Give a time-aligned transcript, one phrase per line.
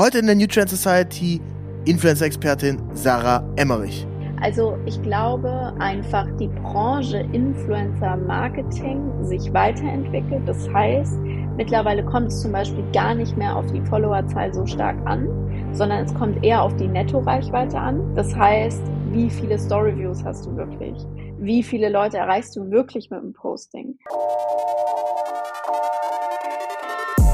[0.00, 1.42] Heute in der New Trend Society
[1.84, 4.06] Influencer-Expertin Sarah Emmerich.
[4.40, 10.40] Also ich glaube einfach, die Branche Influencer-Marketing sich weiterentwickelt.
[10.46, 11.18] Das heißt,
[11.58, 15.28] mittlerweile kommt es zum Beispiel gar nicht mehr auf die Followerzahl so stark an,
[15.72, 18.14] sondern es kommt eher auf die Netto-Reichweite an.
[18.14, 18.80] Das heißt,
[19.12, 20.96] wie viele Story-Views hast du wirklich?
[21.38, 23.98] Wie viele Leute erreichst du wirklich mit dem Posting?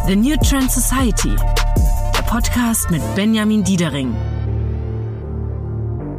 [0.09, 1.37] The New Trend Society,
[2.27, 4.13] Podcast mit Benjamin Diedering.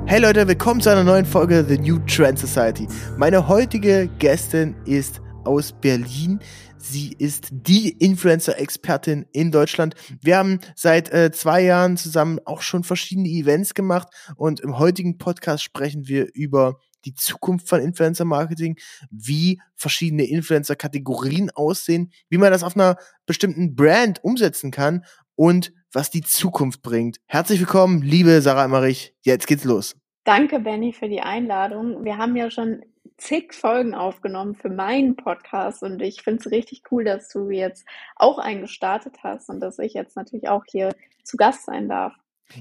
[0.05, 2.87] Hey Leute, willkommen zu einer neuen Folge The New Trend Society.
[3.17, 6.39] Meine heutige Gästin ist aus Berlin.
[6.77, 9.95] Sie ist die Influencer-Expertin in Deutschland.
[10.21, 15.17] Wir haben seit äh, zwei Jahren zusammen auch schon verschiedene Events gemacht und im heutigen
[15.17, 18.77] Podcast sprechen wir über die Zukunft von Influencer-Marketing,
[19.11, 22.95] wie verschiedene Influencer-Kategorien aussehen, wie man das auf einer
[23.25, 25.03] bestimmten Brand umsetzen kann
[25.35, 27.17] und was die Zukunft bringt.
[27.27, 29.13] Herzlich willkommen, liebe Sarah Emmerich.
[29.21, 29.95] Jetzt geht's los.
[30.23, 32.03] Danke, Benny, für die Einladung.
[32.03, 32.83] Wir haben ja schon
[33.17, 37.85] zig Folgen aufgenommen für meinen Podcast und ich finde es richtig cool, dass du jetzt
[38.15, 42.13] auch einen gestartet hast und dass ich jetzt natürlich auch hier zu Gast sein darf.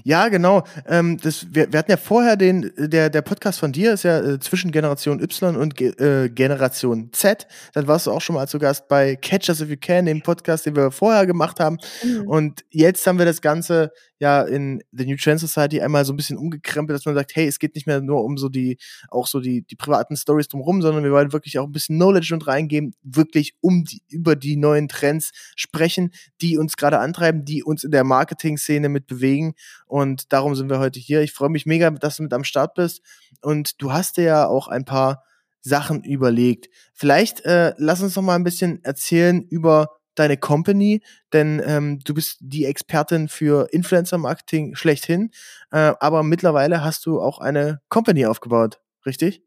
[0.03, 0.63] Ja, genau.
[0.87, 4.19] Ähm, das, wir, wir hatten ja vorher den, der, der Podcast von dir ist ja
[4.19, 7.47] äh, zwischen Generation Y und Ge äh, Generation Z.
[7.73, 10.21] Dann warst du auch schon mal zu Gast bei Catch Us If You Can, dem
[10.21, 11.77] Podcast, den wir vorher gemacht haben.
[12.03, 12.27] Mhm.
[12.27, 16.17] Und jetzt haben wir das Ganze ja in The New Trend Society einmal so ein
[16.17, 18.77] bisschen umgekrempelt, dass man sagt, hey, es geht nicht mehr nur um so die,
[19.09, 22.33] auch so die, die privaten Stories drumherum, sondern wir wollen wirklich auch ein bisschen Knowledge
[22.33, 27.63] und reingeben, wirklich um die, über die neuen Trends sprechen, die uns gerade antreiben, die
[27.63, 29.53] uns in der Marketing-Szene mit bewegen.
[29.85, 31.21] Und darum sind wir heute hier.
[31.21, 33.01] Ich freue mich mega, dass du mit am Start bist.
[33.41, 35.23] Und du hast dir ja auch ein paar
[35.61, 36.69] Sachen überlegt.
[36.93, 41.01] Vielleicht äh, lass uns noch mal ein bisschen erzählen über deine Company,
[41.33, 45.31] denn ähm, du bist die Expertin für Influencer-Marketing schlechthin,
[45.71, 49.43] äh, aber mittlerweile hast du auch eine Company aufgebaut, richtig?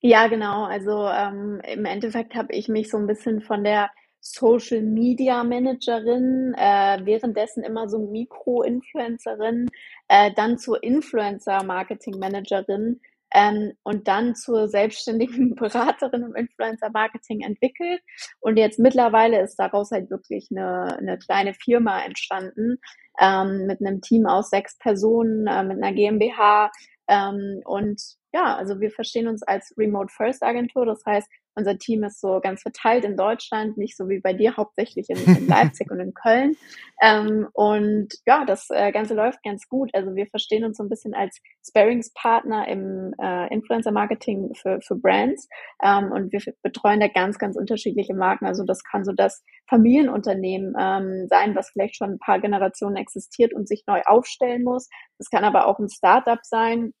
[0.00, 0.64] Ja, genau.
[0.64, 3.88] Also ähm, im Endeffekt habe ich mich so ein bisschen von der
[4.20, 9.68] Social Media Managerin, äh, währenddessen immer so Mikro-Influencerin,
[10.08, 13.00] äh, dann zur Influencer Marketing Managerin
[13.34, 18.00] ähm, und dann zur selbstständigen Beraterin im Influencer-Marketing entwickelt.
[18.40, 22.78] Und jetzt mittlerweile ist daraus halt wirklich eine, eine kleine Firma entstanden
[23.20, 26.70] ähm, mit einem Team aus sechs Personen, äh, mit einer GmbH.
[27.08, 28.00] Ähm, und
[28.32, 30.86] ja, also wir verstehen uns als Remote First Agentur.
[30.86, 34.56] Das heißt, unser Team ist so ganz verteilt in Deutschland, nicht so wie bei dir,
[34.56, 36.56] hauptsächlich in, in Leipzig und in Köln.
[37.02, 39.90] Ähm, und ja, das äh, Ganze läuft ganz gut.
[39.92, 45.48] Also wir verstehen uns so ein bisschen als Sparingspartner im äh, Influencer-Marketing für, für Brands.
[45.82, 48.46] Ähm, und wir betreuen da ganz, ganz unterschiedliche Marken.
[48.46, 53.52] Also das kann so das Familienunternehmen ähm, sein, was vielleicht schon ein paar Generationen existiert
[53.54, 54.88] und sich neu aufstellen muss.
[55.18, 56.92] Das kann aber auch ein Startup sein.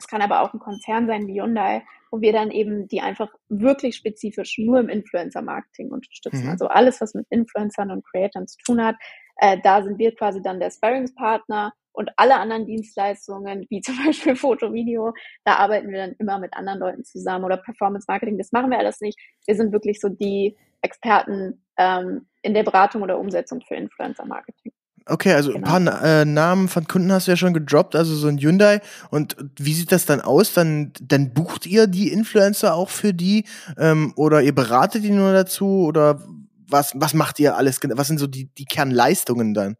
[0.00, 3.32] Es kann aber auch ein Konzern sein wie Hyundai wo wir dann eben die einfach
[3.48, 6.44] wirklich spezifisch nur im Influencer-Marketing unterstützen.
[6.44, 6.50] Mhm.
[6.50, 8.96] Also alles, was mit Influencern und Creators zu tun hat,
[9.36, 14.36] äh, da sind wir quasi dann der Sparringspartner und alle anderen Dienstleistungen, wie zum Beispiel
[14.36, 15.12] Foto, Video,
[15.44, 18.78] da arbeiten wir dann immer mit anderen Leuten zusammen oder Performance Marketing, das machen wir
[18.78, 19.18] alles nicht.
[19.46, 24.72] Wir sind wirklich so die Experten ähm, in der Beratung oder Umsetzung für Influencer Marketing.
[25.10, 25.66] Okay, also genau.
[25.66, 28.80] ein paar äh, Namen von Kunden hast du ja schon gedroppt, also so ein Hyundai.
[29.10, 30.52] Und wie sieht das dann aus?
[30.52, 33.44] Dann, dann bucht ihr die Influencer auch für die
[33.76, 36.22] ähm, oder ihr beratet die nur dazu oder
[36.68, 37.80] was, was macht ihr alles?
[37.82, 39.76] Was sind so die, die Kernleistungen dann?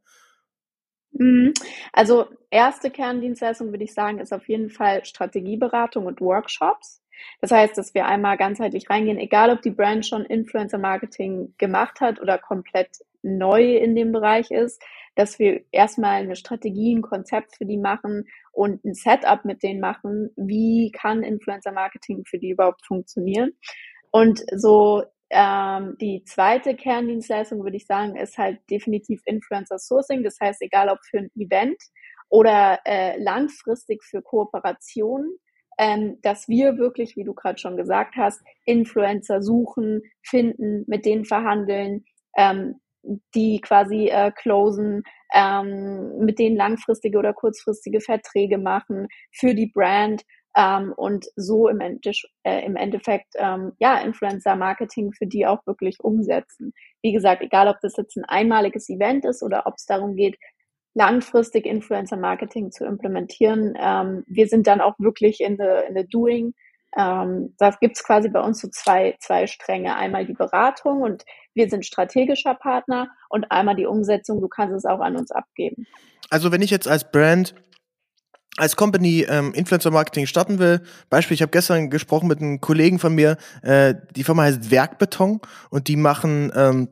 [1.13, 1.55] Mhm.
[1.93, 7.03] Also erste Kerndienstleistung würde ich sagen, ist auf jeden Fall Strategieberatung und Workshops.
[7.41, 12.01] Das heißt, dass wir einmal ganzheitlich reingehen, egal ob die Brand schon Influencer Marketing gemacht
[12.01, 14.83] hat oder komplett neu in dem Bereich ist,
[15.15, 19.81] dass wir erstmal eine Strategie, ein Konzept für die machen und ein Setup mit denen
[19.81, 20.31] machen.
[20.37, 23.51] Wie kann Influencer Marketing für die überhaupt funktionieren?
[24.11, 30.25] Und so ähm, die zweite Kerndienstleistung, würde ich sagen, ist halt definitiv Influencer Sourcing.
[30.25, 31.79] Das heißt, egal ob für ein Event
[32.29, 35.37] oder äh, langfristig für Kooperationen,
[35.79, 41.25] ähm, dass wir wirklich, wie du gerade schon gesagt hast, Influencer suchen, finden, mit denen
[41.25, 42.05] verhandeln,
[42.37, 42.81] ähm,
[43.35, 45.03] die quasi äh, closen,
[45.35, 50.23] ähm, mit denen langfristige oder kurzfristige Verträge machen für die Brand
[50.57, 52.13] ähm, und so im, Ende,
[52.43, 56.73] äh, im Endeffekt ähm, ja Influencer-Marketing für die auch wirklich umsetzen.
[57.03, 60.37] Wie gesagt, egal ob das jetzt ein einmaliges Event ist oder ob es darum geht,
[60.95, 66.53] langfristig Influencer-Marketing zu implementieren, ähm, wir sind dann auch wirklich in the, in the doing
[66.97, 69.97] Ähm, da gibt's quasi bei uns so zwei, zwei Stränge.
[69.97, 74.41] Einmal die Beratung und wir sind strategischer Partner und einmal die Umsetzung.
[74.41, 75.87] Du kannst es auch an uns abgeben.
[76.31, 77.55] Also wenn ich jetzt als Brand
[78.57, 82.99] als Company ähm, Influencer Marketing starten will, Beispiel, ich habe gestern gesprochen mit einem Kollegen
[82.99, 85.41] von mir, äh, die Firma heißt Werkbeton
[85.71, 86.89] und die machen ähm,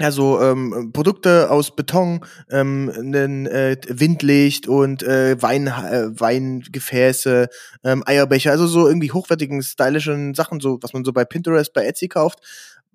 [0.00, 2.20] also ähm, Produkte aus Beton,
[2.50, 7.48] ähm, nen, äh, Windlicht und äh, Wein, äh, Weingefäße,
[7.84, 11.84] ähm, Eierbecher, also so irgendwie hochwertigen, stylischen Sachen, so was man so bei Pinterest, bei
[11.84, 12.40] Etsy kauft.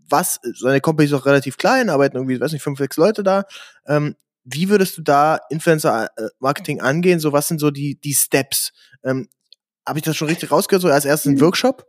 [0.07, 3.45] Was, seine Company ist auch relativ klein, arbeiten irgendwie, weiß nicht, fünf, sechs Leute da.
[3.87, 7.19] Ähm, wie würdest du da Influencer-Marketing angehen?
[7.19, 8.71] So, was sind so die, die Steps?
[9.03, 9.27] Ähm,
[9.87, 10.83] Habe ich das schon richtig rausgehört?
[10.83, 11.41] So als erstes ein mhm.
[11.41, 11.87] Workshop?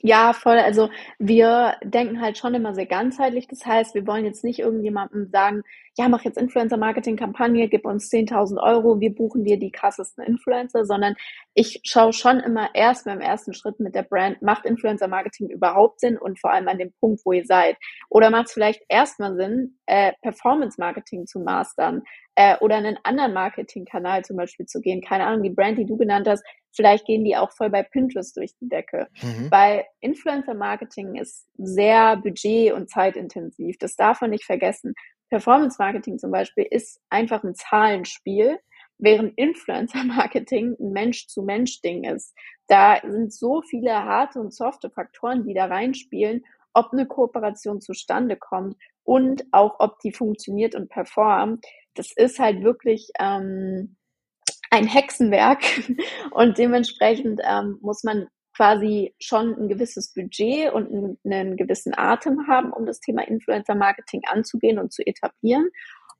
[0.00, 0.58] Ja, voll.
[0.58, 3.46] Also wir denken halt schon immer sehr ganzheitlich.
[3.46, 5.62] Das heißt, wir wollen jetzt nicht irgendjemandem sagen,
[5.98, 11.14] ja, mach jetzt Influencer-Marketing-Kampagne, gib uns 10.000 Euro, wir buchen dir die krassesten Influencer, sondern
[11.54, 16.16] ich schaue schon immer erst beim ersten Schritt mit der Brand, macht Influencer-Marketing überhaupt Sinn
[16.16, 17.76] und vor allem an dem Punkt, wo ihr seid?
[18.08, 22.02] Oder macht es vielleicht erstmal Sinn, äh, Performance-Marketing zu mastern
[22.36, 25.02] äh, oder einen anderen Marketing-Kanal zum Beispiel zu gehen?
[25.02, 26.42] Keine Ahnung, die Brand, die du genannt hast,
[26.74, 29.08] vielleicht gehen die auch voll bei Pinterest durch die Decke.
[29.22, 29.50] Mhm.
[29.50, 33.76] Weil Influencer-Marketing ist sehr budget- und zeitintensiv.
[33.78, 34.94] Das darf man nicht vergessen.
[35.32, 38.58] Performance Marketing zum Beispiel ist einfach ein Zahlenspiel,
[38.98, 42.34] während Influencer Marketing ein Mensch-zu-Mensch-Ding ist.
[42.68, 46.44] Da sind so viele harte und softe Faktoren, die da reinspielen,
[46.74, 51.64] ob eine Kooperation zustande kommt und auch ob die funktioniert und performt.
[51.94, 53.96] Das ist halt wirklich ähm,
[54.70, 55.62] ein Hexenwerk
[56.32, 62.72] und dementsprechend ähm, muss man quasi schon ein gewisses Budget und einen, gewissen Atem haben,
[62.72, 65.68] um das Thema Influencer Marketing anzugehen und zu etablieren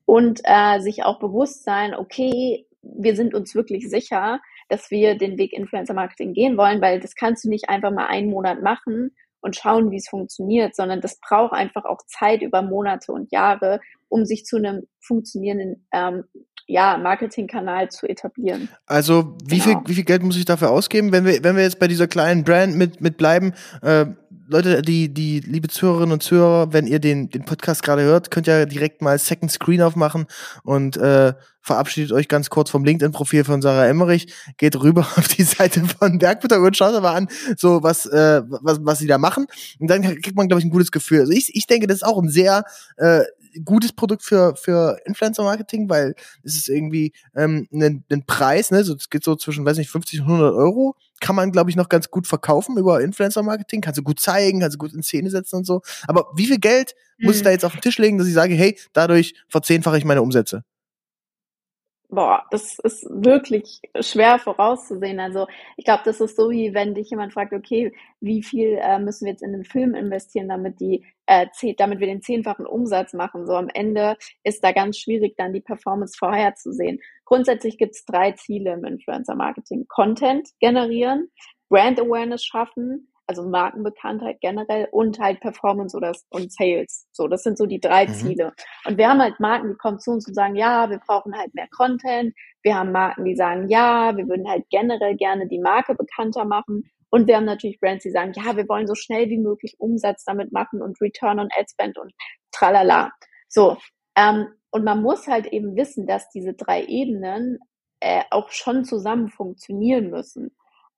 [0.06, 5.38] und äh, sich auch bewusst sein, okay, wir sind uns wirklich sicher, dass wir den
[5.38, 9.14] Weg Influencer Marketing gehen wollen, weil das kannst du nicht einfach mal einen Monat machen
[9.42, 13.80] und schauen, wie es funktioniert, sondern das braucht einfach auch Zeit über Monate und Jahre,
[14.08, 16.24] um sich zu einem funktionierenden ähm,
[16.66, 18.68] ja, Marketingkanal zu etablieren.
[18.86, 19.80] Also wie genau.
[19.80, 22.06] viel wie viel Geld muss ich dafür ausgeben, wenn wir wenn wir jetzt bei dieser
[22.06, 23.52] kleinen Brand mit mit bleiben?
[23.82, 24.06] Äh,
[24.52, 28.46] Leute, die die liebe Zuhörerinnen und Zuhörer, wenn ihr den den Podcast gerade hört, könnt
[28.46, 30.26] ihr direkt mal Second Screen aufmachen
[30.62, 31.32] und äh,
[31.62, 36.18] verabschiedet euch ganz kurz vom LinkedIn-Profil von Sarah Emmerich, geht rüber auf die Seite von
[36.18, 39.46] Bergbeton und schaut aber an, so was, äh, was, was sie da machen.
[39.78, 41.20] Und dann kriegt man, glaube ich, ein gutes Gefühl.
[41.20, 42.64] Also ich, ich denke, das ist auch ein sehr
[42.96, 43.22] äh,
[43.64, 48.84] gutes Produkt für, für Influencer-Marketing, weil es ist irgendwie ähm, ein, ein Preis, ne?
[48.84, 50.96] So, es geht so zwischen, weiß nicht, 50 und 100 Euro.
[51.20, 53.80] Kann man, glaube ich, noch ganz gut verkaufen über Influencer-Marketing.
[53.80, 55.82] Kannst du gut zeigen, kannst du gut in Szene setzen und so.
[56.06, 57.26] Aber wie viel Geld mhm.
[57.26, 57.46] muss ich mhm.
[57.46, 60.64] da jetzt auf den Tisch legen, dass ich sage, hey, dadurch verzehnfache ich meine Umsätze?
[62.14, 65.18] Boah, das ist wirklich schwer vorauszusehen.
[65.18, 65.46] Also
[65.78, 69.24] ich glaube, das ist so wie wenn dich jemand fragt, okay, wie viel äh, müssen
[69.24, 71.46] wir jetzt in den Film investieren, damit die äh,
[71.78, 73.46] damit wir den zehnfachen Umsatz machen.
[73.46, 77.00] So am Ende ist da ganz schwierig, dann die Performance vorherzusehen.
[77.24, 81.30] Grundsätzlich gibt es drei Ziele im Influencer Marketing: Content generieren,
[81.70, 87.06] Brand Awareness schaffen also Markenbekanntheit generell und halt Performance oder und Sales.
[87.12, 88.12] So, das sind so die drei mhm.
[88.12, 88.52] Ziele.
[88.84, 91.54] Und wir haben halt Marken, die kommen zu uns und sagen, ja, wir brauchen halt
[91.54, 92.34] mehr Content.
[92.62, 96.90] Wir haben Marken, die sagen, ja, wir würden halt generell gerne die Marke bekannter machen.
[97.10, 100.24] Und wir haben natürlich Brands, die sagen, ja, wir wollen so schnell wie möglich Umsatz
[100.24, 102.12] damit machen und Return on Ad Spend und
[102.52, 103.12] tralala.
[103.48, 103.76] So,
[104.16, 107.58] ähm, und man muss halt eben wissen, dass diese drei Ebenen
[108.00, 110.54] äh, auch schon zusammen funktionieren müssen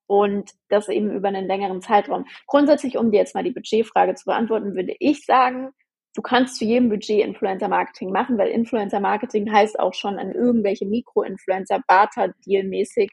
[0.06, 2.26] und das eben über einen längeren Zeitraum.
[2.46, 5.70] Grundsätzlich, um dir jetzt mal die Budgetfrage zu beantworten, würde ich sagen,
[6.14, 11.80] du kannst zu jedem Budget Influencer-Marketing machen, weil Influencer-Marketing heißt auch schon an irgendwelche Mikro-Influencer,
[11.87, 13.11] Barter-Deal-mäßig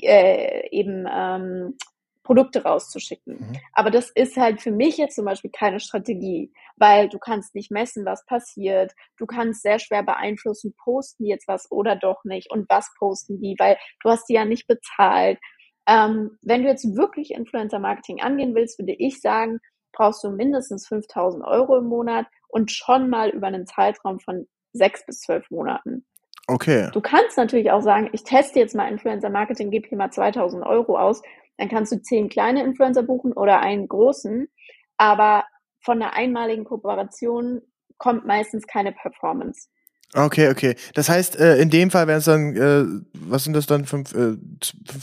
[0.00, 1.76] äh, eben ähm,
[2.22, 3.34] Produkte rauszuschicken.
[3.34, 3.58] Mhm.
[3.72, 7.70] Aber das ist halt für mich jetzt zum Beispiel keine Strategie, weil du kannst nicht
[7.70, 8.92] messen, was passiert.
[9.16, 13.40] Du kannst sehr schwer beeinflussen, posten die jetzt was oder doch nicht und was posten
[13.40, 15.38] die, weil du hast die ja nicht bezahlt.
[15.86, 19.58] Ähm, wenn du jetzt wirklich Influencer-Marketing angehen willst, würde ich sagen,
[19.92, 25.04] brauchst du mindestens 5000 Euro im Monat und schon mal über einen Zeitraum von sechs
[25.04, 26.04] bis zwölf Monaten.
[26.48, 26.90] Okay.
[26.92, 30.98] Du kannst natürlich auch sagen, ich teste jetzt mal Influencer-Marketing, gebe hier mal 2000 Euro
[30.98, 31.22] aus,
[31.56, 34.48] dann kannst du zehn kleine Influencer buchen oder einen großen,
[34.96, 35.44] aber
[35.80, 37.62] von einer einmaligen Kooperation
[37.98, 39.68] kommt meistens keine Performance.
[40.14, 40.76] Okay, okay.
[40.94, 44.14] Das heißt, äh, in dem Fall wären es dann, äh, was sind das dann, fünf,
[44.14, 44.36] äh,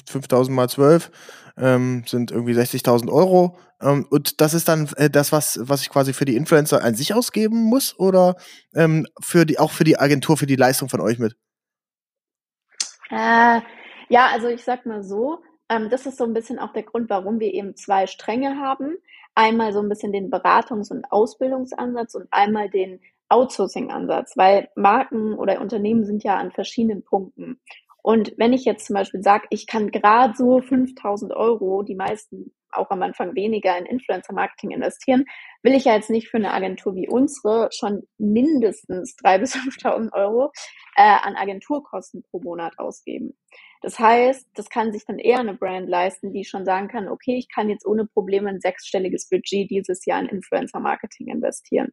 [0.05, 1.09] 5000 mal 12,
[1.57, 3.57] ähm, sind irgendwie 60.000 Euro.
[3.81, 6.93] Ähm, und das ist dann äh, das, was, was ich quasi für die Influencer an
[6.93, 8.35] sich ausgeben muss oder
[8.75, 11.35] ähm, für die, auch für die Agentur, für die Leistung von euch mit?
[13.09, 13.61] Äh,
[14.09, 15.39] ja, also ich sag mal so,
[15.69, 18.97] ähm, das ist so ein bisschen auch der Grund, warum wir eben zwei Stränge haben.
[19.33, 25.61] Einmal so ein bisschen den Beratungs- und Ausbildungsansatz und einmal den Outsourcing-Ansatz, weil Marken oder
[25.61, 27.59] Unternehmen sind ja an verschiedenen Punkten.
[28.01, 32.53] Und wenn ich jetzt zum Beispiel sage, ich kann gerade so 5000 Euro, die meisten
[32.71, 35.25] auch am Anfang weniger in Influencer-Marketing investieren,
[35.63, 40.13] will ich ja jetzt nicht für eine Agentur wie unsere schon mindestens 3.000 bis 5.000
[40.13, 40.51] Euro
[40.95, 43.35] äh, an Agenturkosten pro Monat ausgeben.
[43.81, 47.37] Das heißt, das kann sich dann eher eine Brand leisten, die schon sagen kann, okay,
[47.37, 51.91] ich kann jetzt ohne Probleme ein sechsstelliges Budget dieses Jahr in Influencer-Marketing investieren.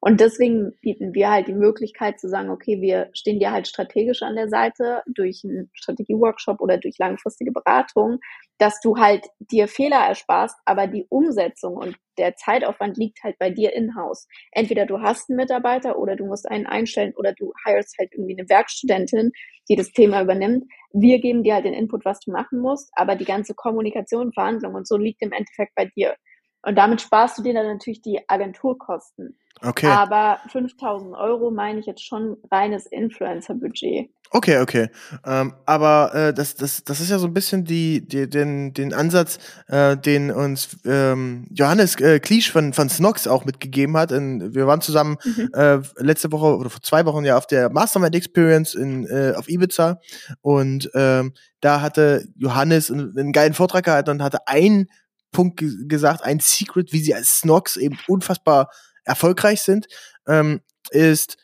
[0.00, 4.22] Und deswegen bieten wir halt die Möglichkeit zu sagen, okay, wir stehen dir halt strategisch
[4.22, 8.18] an der Seite durch einen Strategie-Workshop oder durch langfristige Beratung,
[8.58, 13.50] dass du halt dir Fehler ersparst, aber die Umsetzung und der Zeitaufwand liegt halt bei
[13.50, 14.26] dir in-house.
[14.52, 18.36] Entweder du hast einen Mitarbeiter oder du musst einen einstellen oder du hirest halt irgendwie
[18.38, 19.30] eine Werkstudentin,
[19.68, 20.64] die das Thema übernimmt.
[20.92, 24.74] Wir geben dir halt den Input, was du machen musst, aber die ganze Kommunikation, Verhandlung
[24.74, 26.16] und so liegt im Endeffekt bei dir.
[26.62, 29.38] Und damit sparst du dir dann natürlich die Agenturkosten.
[29.62, 29.86] Okay.
[29.86, 34.10] Aber 5000 Euro meine ich jetzt schon reines Influencer-Budget.
[34.30, 34.90] Okay, okay.
[35.24, 38.92] Ähm, aber äh, das, das, das ist ja so ein bisschen die, die, den, den
[38.92, 39.38] Ansatz,
[39.68, 44.12] äh, den uns ähm, Johannes äh, Kliesch von, von Snox auch mitgegeben hat.
[44.12, 45.50] In, wir waren zusammen mhm.
[45.54, 49.48] äh, letzte Woche oder vor zwei Wochen ja auf der Mastermind Experience in, äh, auf
[49.48, 49.98] Ibiza
[50.42, 54.88] und ähm, da hatte Johannes einen, einen geilen Vortrag gehalten und hatte ein
[55.32, 58.70] Punkt gesagt, ein Secret, wie sie als Snox eben unfassbar
[59.08, 59.86] erfolgreich sind,
[60.26, 60.60] ähm,
[60.90, 61.36] ist,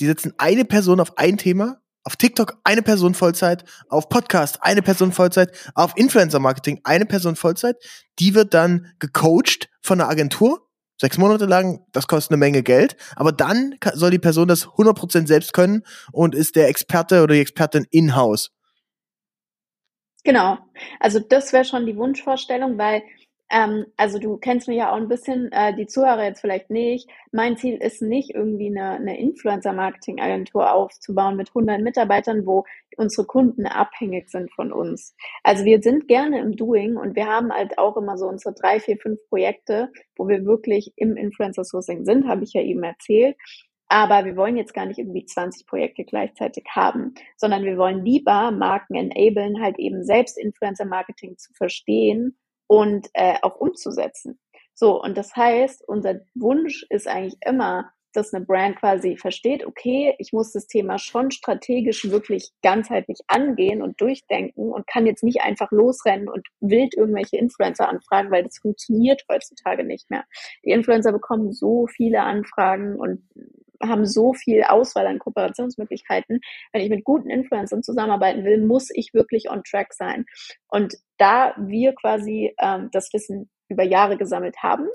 [0.00, 4.82] die setzen eine Person auf ein Thema, auf TikTok eine Person Vollzeit, auf Podcast eine
[4.82, 7.76] Person Vollzeit, auf Influencer Marketing eine Person Vollzeit.
[8.18, 10.66] Die wird dann gecoacht von einer Agentur,
[11.00, 15.26] sechs Monate lang, das kostet eine Menge Geld, aber dann soll die Person das 100%
[15.26, 15.82] selbst können
[16.12, 18.50] und ist der Experte oder die Expertin in-house.
[20.24, 20.58] Genau.
[21.00, 23.02] Also das wäre schon die Wunschvorstellung, weil
[23.50, 27.08] ähm, also du kennst mich ja auch ein bisschen, äh, die Zuhörer jetzt vielleicht nicht.
[27.32, 32.64] Mein Ziel ist nicht irgendwie eine, eine Influencer-Marketing-Agentur aufzubauen mit 100 Mitarbeitern, wo
[32.98, 35.14] unsere Kunden abhängig sind von uns.
[35.44, 38.80] Also wir sind gerne im Doing und wir haben halt auch immer so unsere drei,
[38.80, 43.36] vier, fünf Projekte, wo wir wirklich im Influencer-Sourcing sind, habe ich ja eben erzählt.
[43.90, 48.50] Aber wir wollen jetzt gar nicht irgendwie 20 Projekte gleichzeitig haben, sondern wir wollen lieber
[48.50, 52.36] Marken enablen, halt eben selbst Influencer-Marketing zu verstehen
[52.68, 54.38] und äh, auch umzusetzen.
[54.74, 60.14] So, und das heißt, unser Wunsch ist eigentlich immer, dass eine Brand quasi versteht, okay,
[60.18, 65.42] ich muss das Thema schon strategisch wirklich ganzheitlich angehen und durchdenken und kann jetzt nicht
[65.42, 70.24] einfach losrennen und wild irgendwelche Influencer anfragen, weil das funktioniert heutzutage nicht mehr.
[70.64, 73.22] Die Influencer bekommen so viele Anfragen und
[73.82, 76.40] haben so viel Auswahl an Kooperationsmöglichkeiten.
[76.72, 80.26] Wenn ich mit guten Influencern zusammenarbeiten will, muss ich wirklich on track sein.
[80.68, 84.88] Und da wir quasi ähm, das Wissen über Jahre gesammelt haben,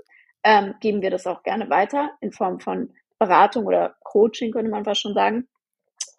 [0.44, 4.84] ähm, geben wir das auch gerne weiter in Form von Beratung oder Coaching, könnte man
[4.84, 5.48] fast schon sagen.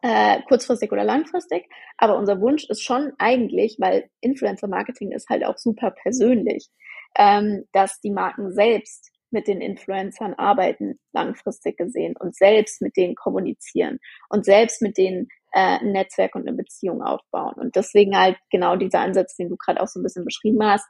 [0.02, 1.66] Äh, kurzfristig oder langfristig.
[1.96, 6.68] Aber unser Wunsch ist schon eigentlich, weil Influencer Marketing ist halt auch super persönlich,
[7.16, 13.14] ähm, dass die Marken selbst mit den Influencern arbeiten, langfristig gesehen, und selbst mit denen
[13.14, 13.98] kommunizieren
[14.30, 17.54] und selbst mit denen äh, ein Netzwerk und eine Beziehung aufbauen.
[17.56, 20.86] Und deswegen halt genau dieser Ansatz, den du gerade auch so ein bisschen beschrieben hast,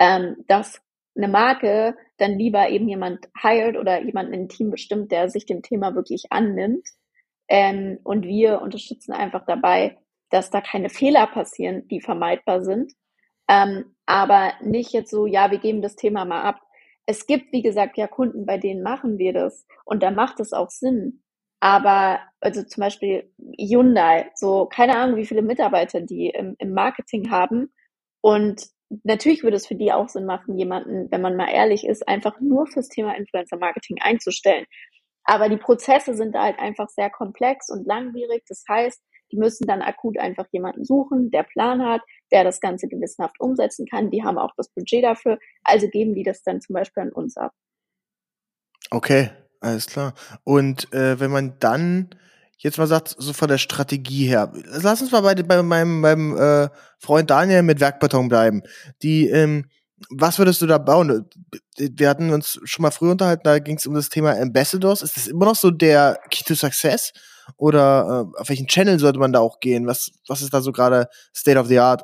[0.00, 0.80] ähm, dass
[1.16, 5.62] eine Marke dann lieber eben jemand hired oder jemanden ein Team bestimmt, der sich dem
[5.62, 6.88] Thema wirklich annimmt.
[7.48, 9.98] Ähm, und wir unterstützen einfach dabei,
[10.30, 12.92] dass da keine Fehler passieren, die vermeidbar sind.
[13.48, 16.60] Ähm, aber nicht jetzt so, ja, wir geben das Thema mal ab,
[17.06, 20.52] es gibt, wie gesagt, ja Kunden, bei denen machen wir das und da macht es
[20.52, 21.22] auch Sinn.
[21.60, 27.30] Aber, also zum Beispiel Hyundai, so keine Ahnung, wie viele Mitarbeiter die im, im Marketing
[27.30, 27.72] haben.
[28.20, 28.66] Und
[29.02, 32.38] natürlich würde es für die auch Sinn machen, jemanden, wenn man mal ehrlich ist, einfach
[32.40, 34.66] nur fürs Thema Influencer Marketing einzustellen.
[35.24, 38.44] Aber die Prozesse sind halt einfach sehr komplex und langwierig.
[38.46, 39.02] Das heißt,
[39.34, 43.86] die müssen dann akut einfach jemanden suchen, der Plan hat, der das Ganze gewissenhaft umsetzen
[43.86, 44.10] kann.
[44.10, 45.38] Die haben auch das Budget dafür.
[45.64, 47.52] Also geben die das dann zum Beispiel an uns ab.
[48.90, 50.14] Okay, alles klar.
[50.44, 52.10] Und äh, wenn man dann
[52.58, 56.36] jetzt mal sagt, so von der Strategie her, lass uns mal bei, bei meinem, meinem
[56.36, 58.62] äh, Freund Daniel mit Werkbeton bleiben.
[59.02, 59.66] Die, ähm,
[60.10, 61.28] was würdest du da bauen?
[61.76, 65.02] Wir hatten uns schon mal früher unterhalten, da ging es um das Thema Ambassadors.
[65.02, 67.12] Ist das immer noch so der Key to Success?
[67.56, 69.86] Oder äh, auf welchen Channel sollte man da auch gehen?
[69.86, 72.02] Was, was ist da so gerade State of the Art?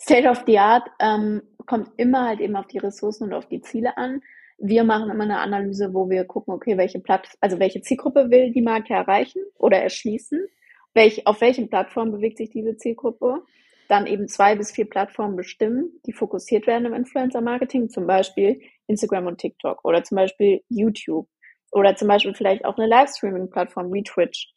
[0.00, 3.60] State of the Art ähm, kommt immer halt eben auf die Ressourcen und auf die
[3.60, 4.20] Ziele an.
[4.58, 8.52] Wir machen immer eine Analyse, wo wir gucken, okay, welche Platt also welche Zielgruppe will
[8.52, 10.46] die Marke erreichen oder erschließen?
[10.94, 13.42] Welch, auf welchen Plattformen bewegt sich diese Zielgruppe?
[13.88, 19.26] dann eben zwei bis vier Plattformen bestimmen, die fokussiert werden im Influencer-Marketing, zum Beispiel Instagram
[19.26, 21.28] und TikTok oder zum Beispiel YouTube
[21.72, 24.52] oder zum Beispiel vielleicht auch eine Livestreaming-Plattform wie Twitch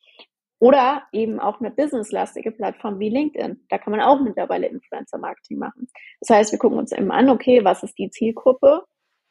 [0.59, 3.65] oder eben auch eine businesslastige Plattform wie LinkedIn.
[3.69, 5.87] Da kann man auch mittlerweile Influencer-Marketing machen.
[6.19, 8.83] Das heißt, wir gucken uns eben an, okay, was ist die Zielgruppe?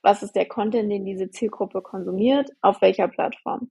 [0.03, 2.51] Was ist der Content, den diese Zielgruppe konsumiert?
[2.63, 3.71] Auf welcher Plattform?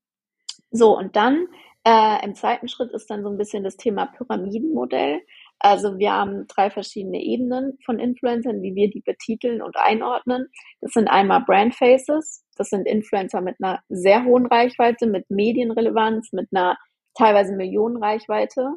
[0.72, 1.48] So, und dann
[1.84, 5.22] äh, im zweiten Schritt ist dann so ein bisschen das Thema Pyramidenmodell.
[5.60, 10.48] Also wir haben drei verschiedene Ebenen von Influencern, wie wir die betiteln und einordnen.
[10.82, 12.44] Das sind einmal Brand Faces.
[12.58, 16.78] Das sind Influencer mit einer sehr hohen Reichweite, mit Medienrelevanz, mit einer
[17.16, 18.70] teilweise Millionenreichweite,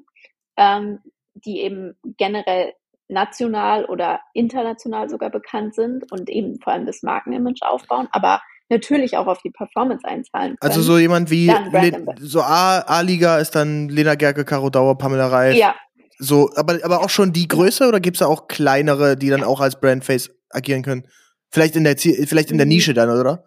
[0.56, 1.00] ähm,
[1.34, 2.72] die eben generell
[3.08, 9.16] national oder international sogar bekannt sind und eben vor allem das Markenimage aufbauen, aber natürlich
[9.16, 10.70] auch auf die Performance einzahlen können.
[10.72, 11.52] Also so jemand wie
[12.20, 15.56] so A-Liga ist dann Lena Gerke, Caro Dauer, Pamela Reif.
[15.56, 15.75] Ja.
[16.22, 19.42] So, aber, aber auch schon die Größe oder gibt es da auch kleinere, die dann
[19.42, 21.06] auch als Brandface agieren können?
[21.50, 22.72] Vielleicht in der vielleicht in der mhm.
[22.72, 23.44] Nische dann, oder?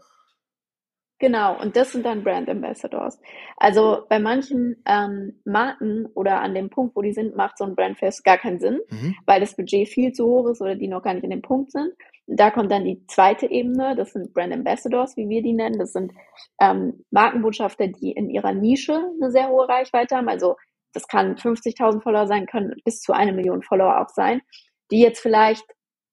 [1.19, 3.19] Genau, und das sind dann Brand Ambassadors.
[3.57, 7.75] Also bei manchen ähm, Marken oder an dem Punkt, wo die sind, macht so ein
[7.75, 9.15] Brandfest gar keinen Sinn, mhm.
[9.25, 11.71] weil das Budget viel zu hoch ist oder die noch gar nicht in dem Punkt
[11.71, 11.93] sind.
[12.25, 15.77] Da kommt dann die zweite Ebene, das sind Brand Ambassadors, wie wir die nennen.
[15.77, 16.11] Das sind
[16.59, 20.27] ähm, Markenbotschafter, die in ihrer Nische eine sehr hohe Reichweite haben.
[20.27, 20.55] Also
[20.93, 24.41] das kann 50.000 Follower sein, können bis zu eine Million Follower auch sein,
[24.91, 25.65] die jetzt vielleicht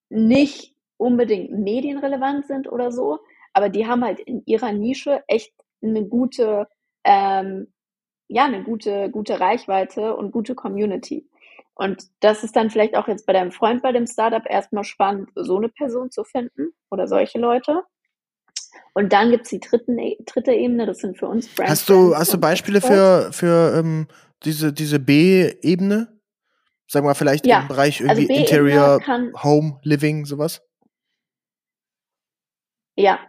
[0.08, 3.20] nicht unbedingt medienrelevant sind oder so,
[3.52, 6.68] aber die haben halt in ihrer Nische echt eine gute,
[7.04, 7.72] ähm,
[8.28, 11.28] ja, eine gute, gute Reichweite und gute Community.
[11.74, 15.30] Und das ist dann vielleicht auch jetzt bei deinem Freund bei dem Startup erstmal spannend,
[15.34, 17.82] so eine Person zu finden oder solche Leute.
[18.92, 22.14] Und dann gibt's die dritten, e, dritte Ebene, das sind für uns Brand Hast du,
[22.14, 24.06] hast du Beispiele für, für ähm,
[24.44, 26.20] diese, diese B-Ebene?
[26.86, 27.60] Sagen wir mal vielleicht ja.
[27.60, 29.00] im Bereich also irgendwie also Interior,
[29.42, 30.62] Home, Living, sowas?
[32.96, 33.20] Ja,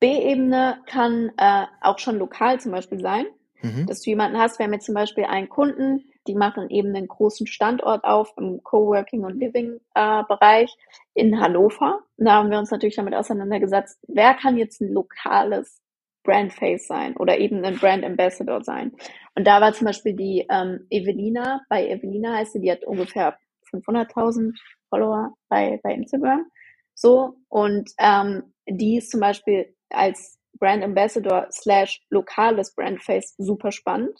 [0.00, 3.26] B-Ebene kann äh, auch schon lokal zum Beispiel sein,
[3.62, 3.86] mhm.
[3.86, 7.08] dass du jemanden hast, wir haben jetzt zum Beispiel einen Kunden, die machen eben einen
[7.08, 10.76] großen Standort auf im Coworking und Living äh, Bereich
[11.14, 12.00] in Hannover.
[12.16, 15.80] Da haben wir uns natürlich damit auseinandergesetzt, wer kann jetzt ein lokales
[16.28, 18.92] Brandface sein oder eben ein Brand Ambassador sein.
[19.34, 23.38] Und da war zum Beispiel die ähm, Evelina, bei Evelina heißt sie, die hat ungefähr
[23.74, 24.52] 500.000
[24.90, 26.44] Follower bei, bei Instagram.
[26.94, 34.18] So, und ähm, die ist zum Beispiel als Brand Ambassador slash lokales Brandface super spannend.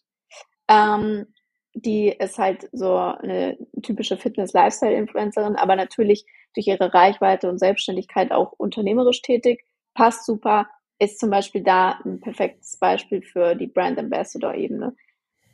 [0.68, 1.26] Ähm,
[1.74, 8.52] die ist halt so eine typische Fitness-Lifestyle-Influencerin, aber natürlich durch ihre Reichweite und Selbstständigkeit auch
[8.52, 9.62] unternehmerisch tätig.
[9.94, 14.94] Passt super, ist zum Beispiel da ein perfektes Beispiel für die Brand Ambassador-Ebene.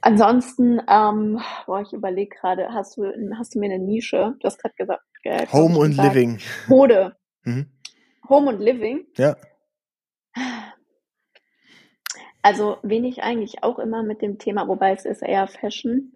[0.00, 3.04] Ansonsten, ähm, boah, ich überlege gerade, hast du,
[3.38, 4.36] hast du mir eine Nische?
[4.40, 5.02] Du hast gerade gesagt.
[5.22, 6.38] Äh, Home und Living.
[6.68, 7.16] Mode.
[7.44, 7.66] Mhm.
[8.28, 9.06] Home und Living.
[9.16, 9.36] Ja.
[12.42, 16.12] Also, wen ich eigentlich auch immer mit dem Thema, wobei es ist eher Fashion.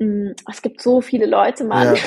[0.00, 1.96] Hm, es gibt so viele Leute, Mann.
[1.96, 2.02] Ja.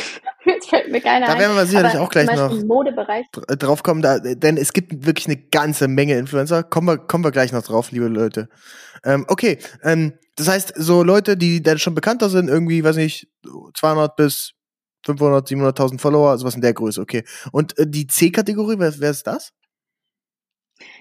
[0.70, 3.26] Fällt mir keiner Da werden wir sicherlich Aber auch gleich noch Modebereich.
[3.32, 6.64] drauf kommen, da, denn es gibt wirklich eine ganze Menge Influencer.
[6.64, 8.50] Kommen wir, kommen wir gleich noch drauf, liebe Leute.
[9.04, 13.28] Ähm, okay, ähm, das heißt, so Leute, die dann schon bekannter sind, irgendwie, weiß nicht,
[13.74, 14.54] 200 bis
[15.06, 17.24] 500, 700.000 Follower, sowas in der Größe, okay.
[17.52, 19.54] Und äh, die C-Kategorie, wer, wer ist das?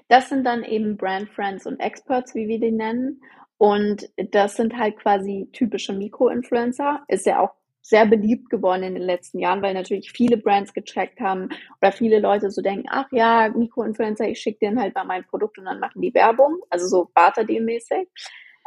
[0.08, 3.20] Das sind dann eben Brand Friends und Experts, wie wir die nennen.
[3.58, 7.04] Und das sind halt quasi typische Mikro-Influencer.
[7.08, 7.54] Ist ja auch
[7.86, 12.18] sehr beliebt geworden in den letzten Jahren, weil natürlich viele Brands gecheckt haben oder viele
[12.18, 15.78] Leute so denken, ach ja, Mikroinfluencer, ich schicke denen halt mal mein Produkt und dann
[15.78, 18.08] machen die Werbung, also so Barter-Deal-mäßig.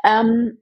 [0.05, 0.59] Ähm,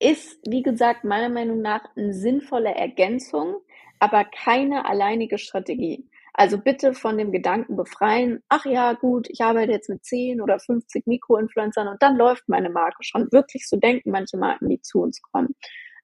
[0.00, 3.56] ist, wie gesagt, meiner Meinung nach eine sinnvolle Ergänzung,
[4.00, 6.08] aber keine alleinige Strategie.
[6.32, 10.58] Also bitte von dem Gedanken befreien, ach ja, gut, ich arbeite jetzt mit 10 oder
[10.58, 13.30] 50 Mikroinfluencern und dann läuft meine Marke schon.
[13.30, 15.54] Wirklich so denken manche Marken, die zu uns kommen.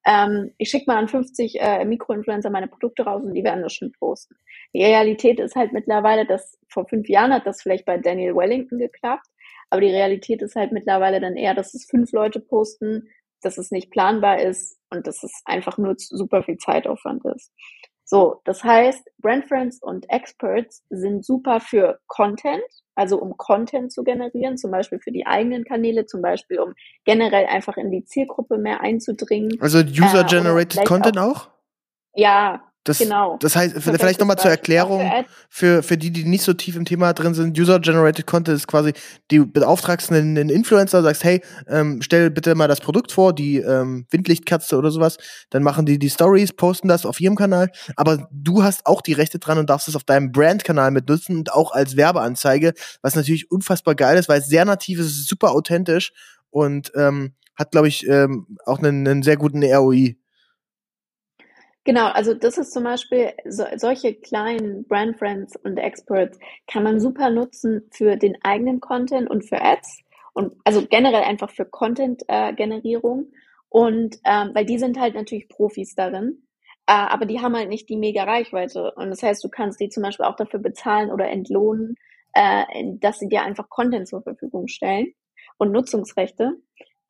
[0.06, 3.74] Ähm, ich schicke mal an 50 äh, Mikroinfluencer meine Produkte raus und die werden das
[3.74, 4.34] schon posten.
[4.72, 8.78] Die Realität ist halt mittlerweile, dass vor fünf Jahren hat das vielleicht bei Daniel Wellington
[8.78, 9.26] geklappt,
[9.68, 13.08] aber die Realität ist halt mittlerweile dann eher, dass es fünf Leute posten,
[13.42, 17.52] dass es nicht planbar ist und dass es einfach nur super viel Zeitaufwand ist.
[18.04, 22.64] So, das heißt, Brand Friends und Experts sind super für Content,
[23.00, 27.46] also um Content zu generieren, zum Beispiel für die eigenen Kanäle, zum Beispiel um generell
[27.46, 29.58] einfach in die Zielgruppe mehr einzudringen.
[29.60, 31.48] Also User-Generated äh, Content auch?
[32.14, 33.36] Ja, Das, genau.
[33.40, 35.10] Das heißt, für vielleicht nochmal zur Erklärung,
[35.50, 38.94] für, für die, die nicht so tief im Thema drin sind, User-Generated Content ist quasi,
[39.28, 43.58] du beauftragst einen, einen Influencer, sagst, hey, ähm, stell bitte mal das Produkt vor, die
[43.58, 45.18] ähm, Windlichtkatze oder sowas,
[45.50, 49.12] dann machen die die Stories, posten das auf ihrem Kanal, aber du hast auch die
[49.12, 53.14] Rechte dran und darfst es auf deinem Brand-Kanal mit nutzen und auch als Werbeanzeige, was
[53.14, 56.12] natürlich unfassbar geil ist, weil es sehr nativ ist super authentisch
[56.48, 60.16] und ähm, hat, glaube ich, ähm, auch einen, einen sehr guten ROI.
[61.84, 67.00] Genau, also das ist zum Beispiel so, solche kleinen Brand Friends und Experts kann man
[67.00, 70.00] super nutzen für den eigenen Content und für Ads
[70.34, 73.36] und also generell einfach für Content-Generierung äh,
[73.70, 76.42] und ähm, weil die sind halt natürlich Profis darin,
[76.86, 79.88] äh, aber die haben halt nicht die mega Reichweite und das heißt, du kannst die
[79.88, 81.94] zum Beispiel auch dafür bezahlen oder entlohnen,
[82.34, 82.64] äh,
[83.00, 85.14] dass sie dir einfach Content zur Verfügung stellen
[85.56, 86.56] und Nutzungsrechte.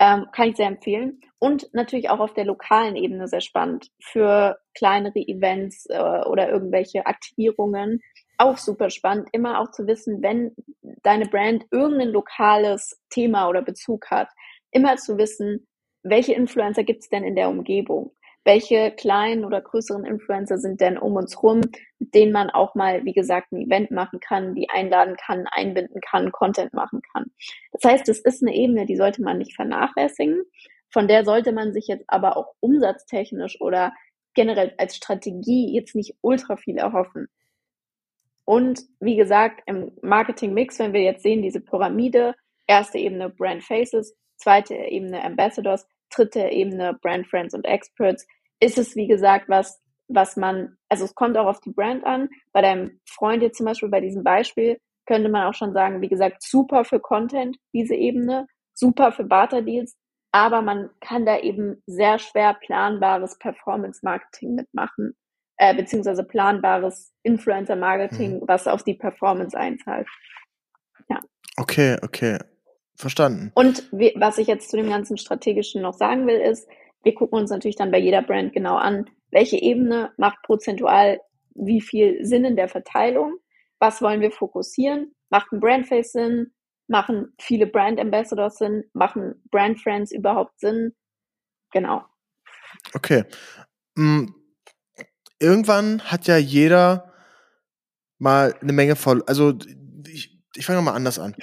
[0.00, 1.20] Ähm, kann ich sehr empfehlen.
[1.38, 3.90] Und natürlich auch auf der lokalen Ebene sehr spannend.
[4.02, 8.00] Für kleinere Events äh, oder irgendwelche Aktivierungen
[8.38, 10.56] auch super spannend, immer auch zu wissen, wenn
[11.02, 14.28] deine Brand irgendein lokales Thema oder Bezug hat,
[14.70, 15.66] immer zu wissen,
[16.02, 18.12] welche Influencer gibt es denn in der Umgebung?
[18.44, 21.60] Welche kleinen oder größeren Influencer sind denn um uns rum,
[21.98, 26.00] mit denen man auch mal, wie gesagt, ein Event machen kann, die einladen kann, einbinden
[26.00, 27.30] kann, Content machen kann.
[27.72, 30.42] Das heißt, es ist eine Ebene, die sollte man nicht vernachlässigen.
[30.88, 33.92] Von der sollte man sich jetzt aber auch umsatztechnisch oder
[34.34, 37.28] generell als Strategie jetzt nicht ultra viel erhoffen.
[38.44, 42.34] Und wie gesagt, im Marketing-Mix, wenn wir jetzt sehen, diese Pyramide,
[42.66, 48.26] erste Ebene Brand Faces, zweite Ebene Ambassadors, dritte Ebene, Brand Friends und Experts,
[48.60, 52.28] ist es, wie gesagt, was, was man, also es kommt auch auf die Brand an.
[52.52, 56.08] Bei deinem Freund jetzt zum Beispiel, bei diesem Beispiel, könnte man auch schon sagen, wie
[56.08, 59.96] gesagt, super für Content, diese Ebene, super für Barter-Deals,
[60.32, 65.16] aber man kann da eben sehr schwer planbares Performance-Marketing mitmachen,
[65.56, 68.42] äh, beziehungsweise planbares Influencer-Marketing, mhm.
[68.46, 70.06] was auf die Performance einzahlt.
[71.08, 71.20] Ja.
[71.56, 72.38] Okay, okay.
[73.00, 73.50] Verstanden.
[73.54, 76.68] Und wie, was ich jetzt zu dem ganzen Strategischen noch sagen will, ist,
[77.02, 81.20] wir gucken uns natürlich dann bei jeder Brand genau an, welche Ebene macht prozentual
[81.54, 83.38] wie viel Sinn in der Verteilung,
[83.78, 86.52] was wollen wir fokussieren, macht ein Brandface Sinn,
[86.88, 90.94] machen viele Brand Ambassadors Sinn, machen Brand Friends überhaupt Sinn,
[91.72, 92.04] genau.
[92.92, 93.24] Okay.
[93.96, 94.34] Hm,
[95.38, 97.12] irgendwann hat ja jeder
[98.18, 99.54] mal eine Menge voll, also
[100.06, 101.34] ich, ich fange mal anders an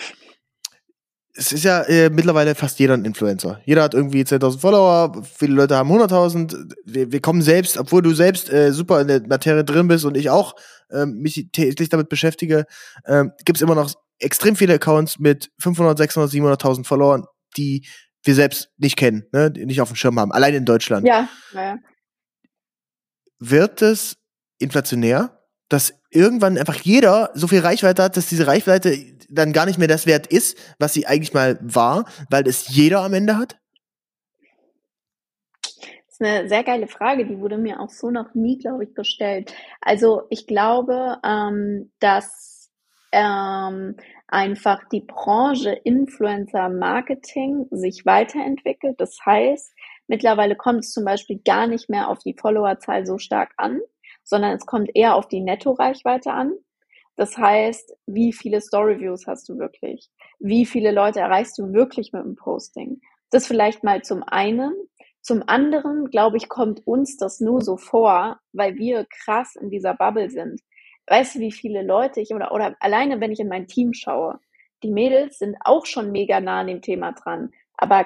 [1.38, 3.62] es ist ja äh, mittlerweile fast jeder ein Influencer.
[3.66, 6.74] Jeder hat irgendwie 10.000 Follower, viele Leute haben 100.000.
[6.86, 10.18] Wir, wir kommen selbst, obwohl du selbst äh, super in der Materie drin bist und
[10.18, 10.56] ich auch
[10.90, 12.66] äh, mich täglich damit beschäftige,
[13.04, 17.86] äh, gibt es immer noch extrem viele Accounts mit 500, 600, 700.000 Followern, die
[18.24, 19.52] wir selbst nicht kennen, ne?
[19.52, 21.08] die nicht auf dem Schirm haben, allein in Deutschland.
[21.08, 21.78] Ja, ja.
[23.40, 24.18] Wird es
[24.58, 25.37] inflationär,
[25.70, 28.98] dass irgendwann einfach jeder so viel Reichweite hat, dass diese Reichweite
[29.30, 33.02] dann gar nicht mehr das wert ist, was sie eigentlich mal war, weil es jeder
[33.02, 33.58] am Ende hat?
[35.62, 38.96] Das ist eine sehr geile Frage, die wurde mir auch so noch nie, glaube ich,
[38.96, 39.54] gestellt.
[39.82, 42.72] Also ich glaube, ähm, dass
[43.12, 43.96] ähm,
[44.28, 49.00] einfach die Branche Influencer Marketing sich weiterentwickelt.
[49.00, 49.74] Das heißt,
[50.08, 53.80] mittlerweile kommt es zum Beispiel gar nicht mehr auf die Followerzahl so stark an,
[54.28, 56.54] sondern es kommt eher auf die Netto-Reichweite an.
[57.16, 60.10] Das heißt, wie viele Story-Views hast du wirklich?
[60.40, 63.02] Wie viele Leute erreichst du wirklich mit dem Posting?
[63.32, 64.74] Das vielleicht mal zum einen.
[65.22, 69.94] Zum anderen, glaube ich, kommt uns das nur so vor, weil wir krass in dieser
[69.94, 70.62] Bubble sind.
[71.08, 74.40] Weißt du, wie viele Leute ich oder, oder alleine, wenn ich in mein Team schaue,
[74.84, 77.52] die Mädels sind auch schon mega nah an dem Thema dran.
[77.78, 78.06] Aber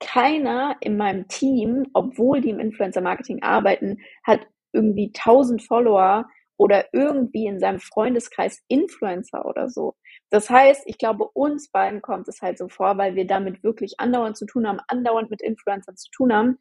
[0.00, 4.40] keiner in meinem Team, obwohl die im Influencer Marketing arbeiten, hat
[4.72, 9.96] irgendwie 1000 Follower oder irgendwie in seinem Freundeskreis Influencer oder so.
[10.30, 13.98] Das heißt, ich glaube, uns beiden kommt es halt so vor, weil wir damit wirklich
[13.98, 16.58] andauernd zu tun haben, andauernd mit Influencern zu tun haben.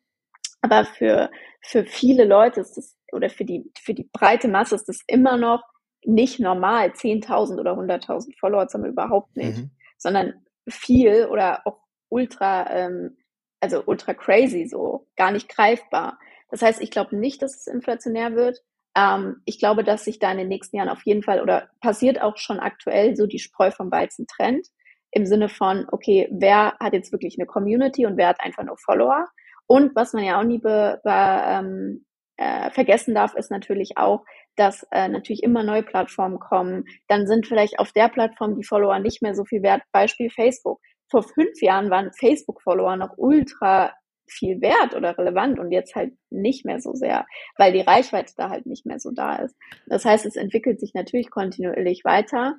[0.61, 1.29] Aber für,
[1.61, 5.37] für viele Leute ist das, oder für die, für die breite Masse ist das immer
[5.37, 5.63] noch
[6.03, 9.71] nicht normal, 10.000 oder 100.000 Follower zu haben, überhaupt nicht, mhm.
[9.97, 10.33] sondern
[10.67, 13.17] viel oder auch ultra, ähm,
[13.59, 16.19] also ultra crazy, so gar nicht greifbar.
[16.51, 18.59] Das heißt, ich glaube nicht, dass es inflationär wird.
[18.95, 22.21] Ähm, ich glaube, dass sich da in den nächsten Jahren auf jeden Fall oder passiert
[22.21, 24.67] auch schon aktuell so die Spreu vom Weizen trennt
[25.11, 28.77] im Sinne von, okay, wer hat jetzt wirklich eine Community und wer hat einfach nur
[28.77, 29.27] Follower?
[29.67, 32.05] Und was man ja auch nie be, be, ähm,
[32.37, 34.23] äh, vergessen darf, ist natürlich auch,
[34.55, 36.85] dass äh, natürlich immer neue Plattformen kommen.
[37.07, 39.83] Dann sind vielleicht auf der Plattform die Follower nicht mehr so viel wert.
[39.91, 40.79] Beispiel Facebook.
[41.09, 43.93] Vor fünf Jahren waren Facebook-Follower noch ultra
[44.31, 47.25] viel wert oder relevant und jetzt halt nicht mehr so sehr,
[47.57, 49.55] weil die Reichweite da halt nicht mehr so da ist.
[49.87, 52.55] Das heißt, es entwickelt sich natürlich kontinuierlich weiter,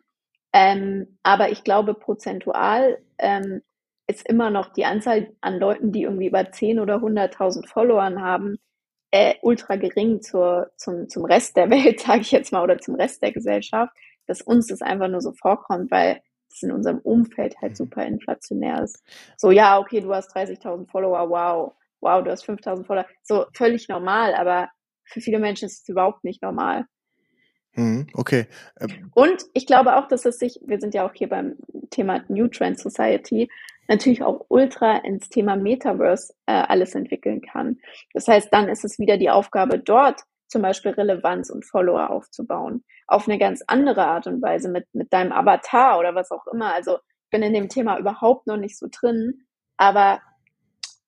[0.52, 3.62] ähm, aber ich glaube, prozentual ähm,
[4.06, 8.58] ist immer noch die Anzahl an Leuten, die irgendwie über 10 oder 100.000 Followern haben,
[9.12, 12.96] äh, ultra gering zur, zum, zum Rest der Welt, sage ich jetzt mal, oder zum
[12.96, 13.92] Rest der Gesellschaft,
[14.26, 16.20] dass uns das einfach nur so vorkommt, weil
[16.54, 19.02] es in unserem Umfeld halt super inflationär ist.
[19.36, 23.88] So, ja, okay, du hast 30.000 Follower, wow, wow, du hast 5.000 Follower, so völlig
[23.88, 24.68] normal, aber
[25.04, 26.86] für viele Menschen ist es überhaupt nicht normal.
[27.74, 28.46] Mhm, okay.
[28.80, 29.10] Ähm.
[29.14, 31.56] Und ich glaube auch, dass es sich, wir sind ja auch hier beim
[31.90, 33.48] Thema New Trend Society,
[33.88, 37.78] natürlich auch ultra ins Thema Metaverse äh, alles entwickeln kann.
[38.12, 42.84] Das heißt, dann ist es wieder die Aufgabe dort, zum Beispiel Relevanz und Follower aufzubauen.
[43.12, 46.72] Auf eine ganz andere Art und Weise mit, mit deinem Avatar oder was auch immer.
[46.72, 49.46] Also ich bin in dem Thema überhaupt noch nicht so drin,
[49.76, 50.20] aber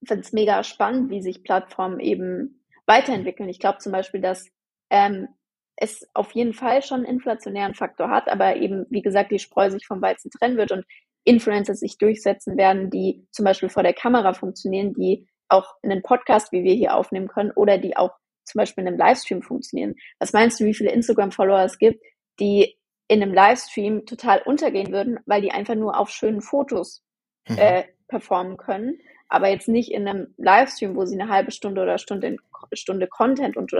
[0.06, 3.48] finde es mega spannend, wie sich Plattformen eben weiterentwickeln.
[3.48, 4.48] Ich glaube zum Beispiel, dass
[4.90, 5.28] ähm,
[5.76, 9.70] es auf jeden Fall schon einen inflationären Faktor hat, aber eben, wie gesagt, die Spreu
[9.70, 10.84] sich vom Weizen trennen wird und
[11.24, 16.52] Influencer sich durchsetzen werden, die zum Beispiel vor der Kamera funktionieren, die auch einen Podcast,
[16.52, 18.12] wie wir hier aufnehmen können, oder die auch
[18.44, 19.94] zum Beispiel in einem Livestream funktionieren.
[20.18, 22.02] Was meinst du, wie viele Instagram-Follower es gibt,
[22.40, 22.76] die
[23.08, 27.02] in einem Livestream total untergehen würden, weil die einfach nur auf schönen Fotos
[27.48, 27.58] mhm.
[27.58, 31.98] äh, performen können, aber jetzt nicht in einem Livestream, wo sie eine halbe Stunde oder
[31.98, 32.36] Stunde,
[32.72, 33.72] Stunde Content und,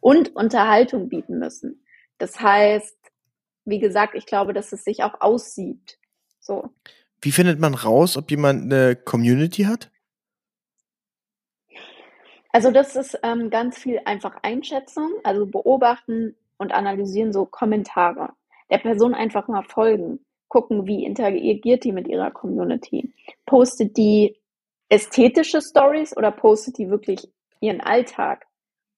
[0.00, 1.84] und Unterhaltung bieten müssen.
[2.18, 2.96] Das heißt,
[3.64, 5.98] wie gesagt, ich glaube, dass es sich auch aussieht.
[6.40, 6.70] So.
[7.20, 9.90] Wie findet man raus, ob jemand eine Community hat?
[12.52, 18.30] Also das ist ähm, ganz viel einfach Einschätzung, also beobachten und analysieren so Kommentare.
[18.70, 23.12] Der Person einfach mal folgen, gucken, wie interagiert die mit ihrer Community.
[23.46, 24.36] Postet die
[24.88, 27.28] ästhetische Stories oder postet die wirklich
[27.60, 28.46] ihren Alltag?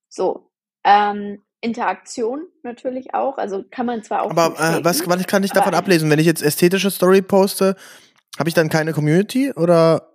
[0.09, 0.49] So.
[0.85, 3.39] Ähm, Interaktion natürlich auch.
[3.39, 4.31] Also kann man zwar auch.
[4.31, 6.11] Aber äh, was, was kann ich davon ablesen?
[6.11, 7.77] Wenn ich jetzt ästhetische Story poste,
[8.39, 10.12] habe ich dann keine Community oder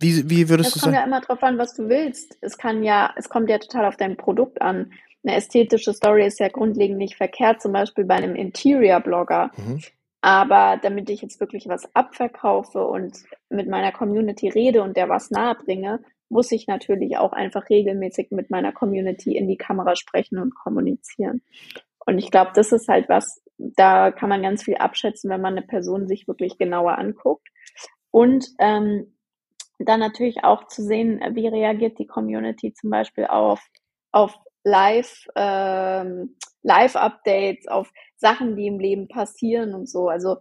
[0.00, 0.94] wie, wie würdest du sagen?
[0.94, 2.36] Es kommt ja immer drauf an, was du willst.
[2.40, 4.92] Es kann ja, es kommt ja total auf dein Produkt an.
[5.22, 9.50] Eine ästhetische Story ist ja grundlegend nicht verkehrt, zum Beispiel bei einem Interior-Blogger.
[9.56, 9.80] Mhm.
[10.22, 15.30] Aber damit ich jetzt wirklich was abverkaufe und mit meiner Community rede und der was
[15.30, 20.38] nahe bringe, muss ich natürlich auch einfach regelmäßig mit meiner Community in die Kamera sprechen
[20.38, 21.42] und kommunizieren.
[22.06, 25.56] Und ich glaube, das ist halt was, da kann man ganz viel abschätzen, wenn man
[25.56, 27.48] eine Person sich wirklich genauer anguckt.
[28.10, 29.14] Und ähm,
[29.84, 33.60] dann natürlich auch zu sehen, wie reagiert die Community zum Beispiel auf,
[34.12, 40.08] auf Live, ähm, Live-Updates, auf Sachen, die im Leben passieren und so.
[40.08, 40.36] Also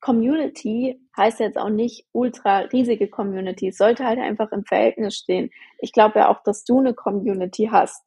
[0.00, 3.68] Community heißt jetzt auch nicht ultra riesige Community.
[3.68, 5.50] Es sollte halt einfach im Verhältnis stehen.
[5.78, 8.04] Ich glaube ja auch, dass du eine Community hast.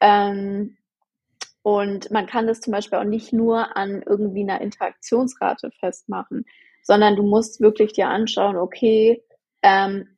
[0.00, 0.76] Ähm,
[1.62, 6.46] und man kann das zum Beispiel auch nicht nur an irgendwie einer Interaktionsrate festmachen,
[6.82, 9.22] sondern du musst wirklich dir anschauen, okay,
[9.62, 10.08] ähm,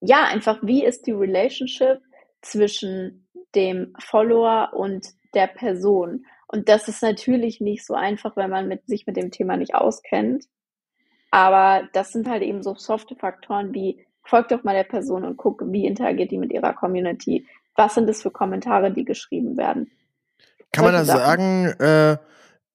[0.00, 2.00] ja, einfach, wie ist die Relationship
[2.42, 6.26] zwischen dem Follower und der Person?
[6.46, 9.74] Und das ist natürlich nicht so einfach, wenn man mit, sich mit dem Thema nicht
[9.74, 10.44] auskennt.
[11.30, 15.36] Aber das sind halt eben so softe Faktoren wie, folgt doch mal der Person und
[15.36, 17.46] guck, wie interagiert die mit ihrer Community.
[17.74, 19.90] Was sind das für Kommentare, die geschrieben werden?
[20.72, 22.16] Kann Solche man da sagen, äh,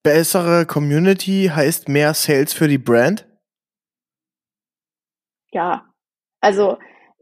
[0.04, 3.26] bessere Community heißt mehr Sales für die Brand?
[5.52, 5.86] Ja,
[6.40, 6.78] also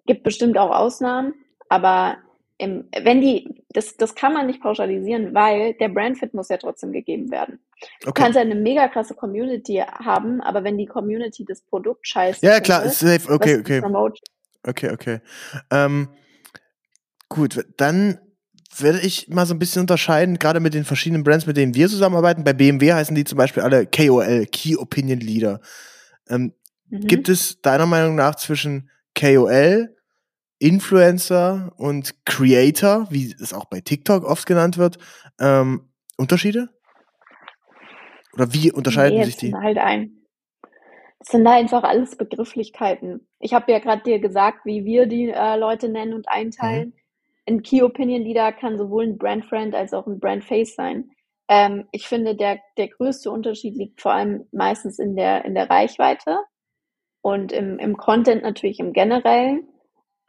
[0.06, 1.34] gibt bestimmt auch Ausnahmen,
[1.70, 2.18] aber
[2.58, 6.92] im, wenn die, das, das kann man nicht pauschalisieren, weil der Brandfit muss ja trotzdem
[6.92, 7.60] gegeben werden.
[8.02, 8.06] Okay.
[8.06, 12.46] Du kannst ja eine mega krasse Community haben, aber wenn die Community das Produkt scheiße
[12.46, 13.82] Ja, klar, ist safe, okay, okay.
[14.64, 15.20] Okay, okay.
[15.72, 16.10] Ähm,
[17.30, 18.20] gut, dann
[18.78, 21.88] werde ich mal so ein bisschen unterscheiden, gerade mit den verschiedenen Brands, mit denen wir
[21.88, 22.44] zusammenarbeiten.
[22.44, 25.62] Bei BMW heißen die zum Beispiel alle KOL, Key Opinion Leader.
[26.28, 26.54] Ähm,
[26.90, 27.08] Mhm.
[27.08, 29.96] Gibt es deiner Meinung nach zwischen KOL,
[30.60, 34.98] Influencer und Creator, wie es auch bei TikTok oft genannt wird,
[35.40, 36.70] ähm, Unterschiede?
[38.34, 39.54] Oder wie unterscheiden nee, sich die?
[39.54, 40.20] Halt ein.
[41.20, 43.28] Das sind einfach alles Begrifflichkeiten.
[43.40, 46.90] Ich habe ja gerade dir gesagt, wie wir die äh, Leute nennen und einteilen.
[46.90, 46.94] Mhm.
[47.48, 51.10] Ein Key Opinion Leader kann sowohl ein Brand Friend als auch ein Brand Face sein.
[51.50, 55.70] Ähm, ich finde, der, der größte Unterschied liegt vor allem meistens in der, in der
[55.70, 56.38] Reichweite
[57.22, 59.68] und im, im Content natürlich im Generellen.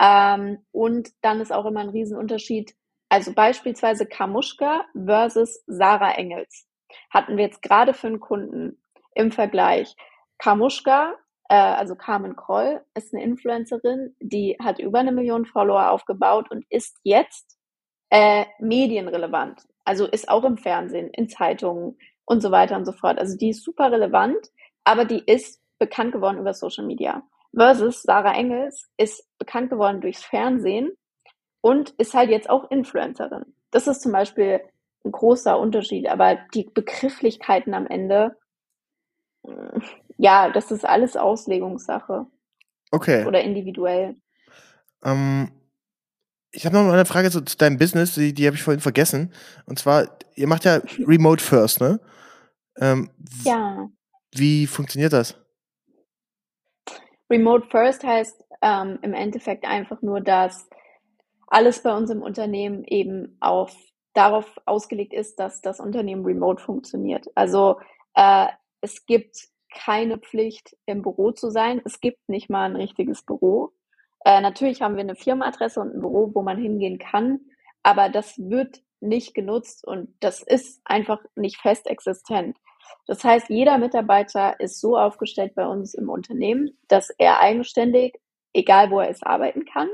[0.00, 2.74] Ähm, und dann ist auch immer ein Riesenunterschied.
[3.09, 6.66] Also beispielsweise Kamuschka versus Sarah Engels.
[7.11, 8.83] Hatten wir jetzt gerade für einen Kunden
[9.14, 9.94] im Vergleich.
[10.38, 11.14] Kamuschka
[11.50, 16.64] äh, also Carmen Kroll, ist eine Influencerin, die hat über eine Million Follower aufgebaut und
[16.70, 17.59] ist jetzt
[18.11, 19.62] äh, medienrelevant.
[19.85, 23.18] Also ist auch im Fernsehen, in Zeitungen und so weiter und so fort.
[23.18, 24.38] Also die ist super relevant,
[24.85, 27.24] aber die ist bekannt geworden über Social Media.
[27.52, 30.92] Versus Sarah Engels ist bekannt geworden durchs Fernsehen
[31.60, 33.44] und ist halt jetzt auch Influencerin.
[33.72, 34.60] Das ist zum Beispiel
[35.04, 38.36] ein großer Unterschied, aber die Begrifflichkeiten am Ende,
[40.16, 42.26] ja, das ist alles Auslegungssache.
[42.92, 43.24] Okay.
[43.26, 44.16] Oder individuell.
[45.02, 45.50] Ähm,
[46.52, 48.80] ich habe noch mal eine Frage zu, zu deinem Business, die, die habe ich vorhin
[48.80, 49.32] vergessen.
[49.66, 52.00] Und zwar, ihr macht ja Remote First, ne?
[52.76, 53.10] Ähm,
[53.44, 53.88] ja.
[54.32, 55.39] Wie funktioniert das?
[57.30, 60.68] Remote First heißt ähm, im Endeffekt einfach nur, dass
[61.46, 63.74] alles bei uns im Unternehmen eben auf
[64.14, 67.28] darauf ausgelegt ist, dass das Unternehmen remote funktioniert.
[67.36, 67.78] Also
[68.14, 68.46] äh,
[68.80, 71.80] es gibt keine Pflicht, im Büro zu sein.
[71.84, 73.72] Es gibt nicht mal ein richtiges Büro.
[74.24, 77.40] Äh, natürlich haben wir eine Firmenadresse und ein Büro, wo man hingehen kann,
[77.82, 82.58] aber das wird nicht genutzt und das ist einfach nicht fest existent.
[83.07, 88.20] Das heißt, jeder Mitarbeiter ist so aufgestellt bei uns im Unternehmen, dass er eigenständig,
[88.53, 89.88] egal wo er ist, arbeiten kann.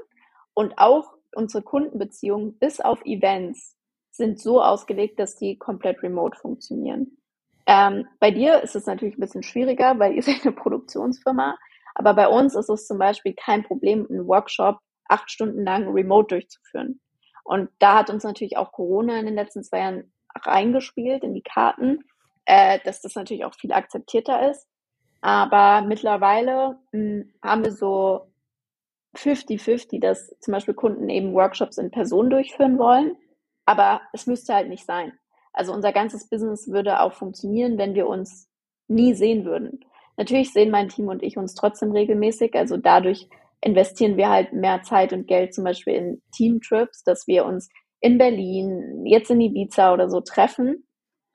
[0.54, 3.76] Und auch unsere Kundenbeziehungen bis auf Events
[4.10, 7.18] sind so ausgelegt, dass die komplett remote funktionieren.
[7.66, 11.56] Ähm, bei dir ist es natürlich ein bisschen schwieriger, weil ihr seid eine Produktionsfirma.
[11.94, 14.78] Aber bei uns ist es zum Beispiel kein Problem, einen Workshop
[15.08, 17.00] acht Stunden lang remote durchzuführen.
[17.44, 21.42] Und da hat uns natürlich auch Corona in den letzten zwei Jahren reingespielt in die
[21.42, 22.04] Karten,
[22.46, 24.66] äh, dass das natürlich auch viel akzeptierter ist.
[25.20, 28.32] Aber mittlerweile mh, hm, haben wir so
[29.16, 33.16] 50-50, dass zum Beispiel Kunden eben Workshops in Person durchführen wollen.
[33.64, 35.12] Aber es müsste halt nicht sein.
[35.52, 38.48] Also unser ganzes Business würde auch funktionieren, wenn wir uns
[38.88, 39.80] nie sehen würden.
[40.16, 42.54] Natürlich sehen mein Team und ich uns trotzdem regelmäßig.
[42.54, 43.28] Also dadurch
[43.60, 47.68] investieren wir halt mehr Zeit und Geld zum Beispiel in Teamtrips, dass wir uns
[48.00, 50.85] in Berlin, jetzt in Ibiza oder so treffen.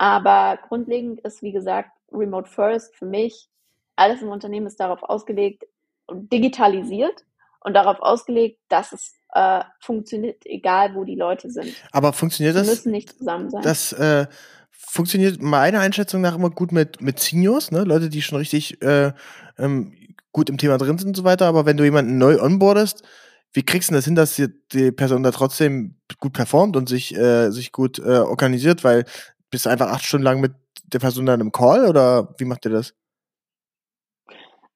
[0.02, 3.48] Aber grundlegend ist, wie gesagt, Remote First für mich,
[3.96, 5.66] alles im Unternehmen ist darauf ausgelegt
[6.08, 7.24] und digitalisiert
[7.60, 11.76] und darauf ausgelegt, dass es äh, funktioniert, egal wo die Leute sind.
[11.92, 12.66] Aber funktioniert das?
[12.66, 13.62] Sie müssen nicht zusammen sein.
[13.62, 14.26] Das äh,
[14.72, 17.84] funktioniert meiner Einschätzung nach immer gut mit, mit Seniors, ne?
[17.84, 19.14] Leute, die schon richtig äh,
[19.60, 19.96] ähm,
[20.32, 21.46] gut im Thema drin sind und so weiter.
[21.46, 23.04] Aber wenn du jemanden neu onboardest,
[23.54, 27.16] wie kriegst du das hin, dass die, die Person da trotzdem gut performt und sich,
[27.16, 28.84] äh, sich gut äh, organisiert?
[28.84, 29.06] Weil
[29.52, 30.54] bist du einfach acht Stunden lang mit
[30.86, 32.96] der Person dann im Call oder wie macht ihr das?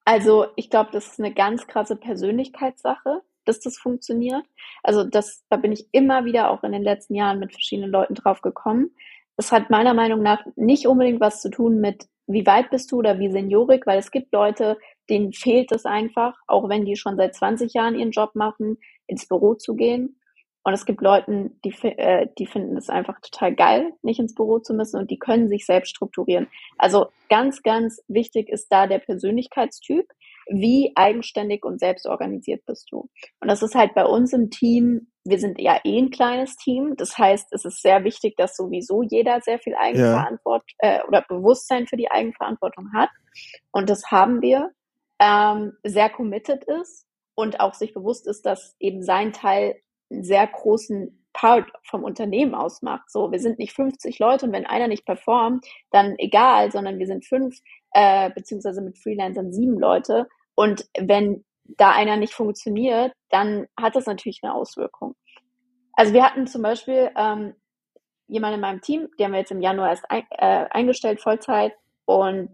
[0.05, 4.45] Also ich glaube, das ist eine ganz krasse Persönlichkeitssache, dass das funktioniert.
[4.83, 8.13] Also das, da bin ich immer wieder auch in den letzten Jahren mit verschiedenen Leuten
[8.13, 8.91] drauf gekommen.
[9.35, 12.97] Das hat meiner Meinung nach nicht unbedingt was zu tun mit, wie weit bist du
[12.97, 14.77] oder wie seniorig, weil es gibt Leute,
[15.09, 19.27] denen fehlt es einfach, auch wenn die schon seit 20 Jahren ihren Job machen, ins
[19.27, 20.19] Büro zu gehen.
[20.65, 24.57] Und es gibt Leute, die, äh, die finden es einfach total geil, nicht ins Büro
[24.57, 26.47] zu müssen und die können sich selbst strukturieren.
[26.79, 30.07] Also ganz, ganz wichtig ist da der Persönlichkeitstyp
[30.47, 33.09] wie eigenständig und selbstorganisiert bist du.
[33.39, 36.95] Und das ist halt bei uns im Team, wir sind ja eh ein kleines Team.
[36.97, 40.97] Das heißt, es ist sehr wichtig, dass sowieso jeder sehr viel Eigenverantwortung ja.
[40.97, 43.09] äh, oder Bewusstsein für die Eigenverantwortung hat.
[43.71, 44.71] Und das haben wir,
[45.19, 49.75] ähm, sehr committed ist und auch sich bewusst ist, dass eben sein Teil
[50.11, 53.11] einen sehr großen Part vom Unternehmen ausmacht.
[53.11, 57.07] So, wir sind nicht 50 Leute und wenn einer nicht performt, dann egal, sondern wir
[57.07, 57.59] sind fünf
[57.91, 60.27] äh, beziehungsweise mit Freelancern sieben Leute.
[60.55, 65.15] Und wenn da einer nicht funktioniert, dann hat das natürlich eine Auswirkung.
[65.93, 67.53] Also wir hatten zum Beispiel ähm,
[68.27, 71.73] jemanden in meinem Team, die haben wir jetzt im Januar erst ein, äh, eingestellt, Vollzeit.
[72.05, 72.49] Und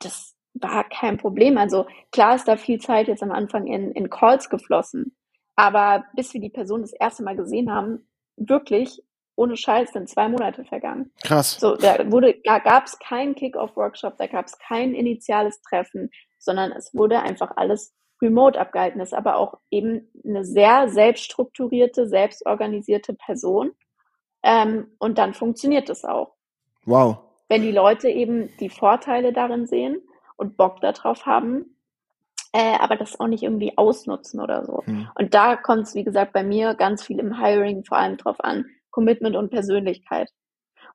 [0.00, 1.58] das war kein Problem.
[1.58, 5.16] Also klar ist da viel Zeit jetzt am Anfang in, in Calls geflossen.
[5.58, 9.02] Aber bis wir die Person das erste Mal gesehen haben, wirklich
[9.34, 11.10] ohne Scheiß sind zwei Monate vergangen.
[11.24, 11.58] Krass.
[11.58, 16.70] So, da wurde, da gab es keinen Kick-Off-Workshop, da gab es kein initiales Treffen, sondern
[16.70, 17.92] es wurde einfach alles
[18.22, 19.00] remote abgehalten.
[19.00, 23.72] Das ist aber auch eben eine sehr selbststrukturierte, selbstorganisierte Person.
[24.44, 26.34] Ähm, und dann funktioniert es auch.
[26.84, 27.18] Wow.
[27.48, 30.00] Wenn die Leute eben die Vorteile darin sehen
[30.36, 31.76] und Bock darauf haben,
[32.52, 34.82] äh, aber das auch nicht irgendwie ausnutzen oder so.
[34.84, 35.08] Hm.
[35.14, 38.36] Und da kommt es, wie gesagt, bei mir ganz viel im Hiring vor allem drauf
[38.40, 40.30] an, Commitment und Persönlichkeit.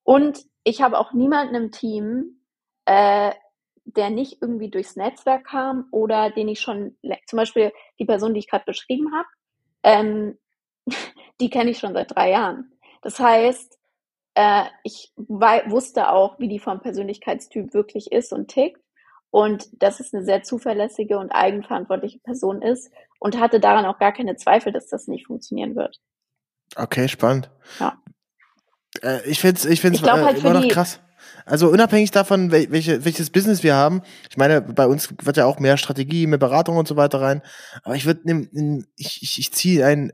[0.03, 2.41] Und ich habe auch niemanden im Team,
[2.85, 3.31] äh,
[3.85, 8.39] der nicht irgendwie durchs Netzwerk kam oder den ich schon, zum Beispiel die Person, die
[8.39, 9.27] ich gerade beschrieben habe,
[9.83, 10.37] ähm,
[11.41, 12.71] die kenne ich schon seit drei Jahren.
[13.01, 13.77] Das heißt,
[14.35, 18.81] äh, ich wusste auch, wie die vom Persönlichkeitstyp wirklich ist und tickt.
[19.33, 24.11] Und dass es eine sehr zuverlässige und eigenverantwortliche Person ist und hatte daran auch gar
[24.11, 25.99] keine Zweifel, dass das nicht funktionieren wird.
[26.75, 27.49] Okay, spannend.
[27.79, 27.97] Ja.
[29.01, 30.99] Äh, ich finde es ich find's, Ich glaub äh, halt immer noch krass.
[31.47, 35.45] Also unabhängig davon, wel welche, welches Business wir haben, ich meine, bei uns wird ja
[35.45, 37.41] auch mehr Strategie, mehr Beratung und so weiter rein,
[37.81, 38.21] aber ich würde,
[38.97, 40.13] ich, ich, ich ziehe ein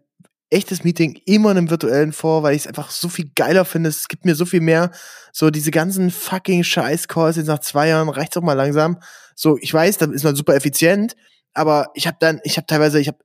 [0.50, 3.90] echtes Meeting immer in einem virtuellen vor, weil ich es einfach so viel geiler finde.
[3.90, 4.92] Es gibt mir so viel mehr.
[5.32, 9.00] So diese ganzen fucking Scheiß-Calls jetzt nach zwei Jahren reicht's auch mal langsam.
[9.36, 11.16] So, ich weiß, da ist man super effizient,
[11.54, 13.20] aber ich habe dann, ich habe teilweise, ich habe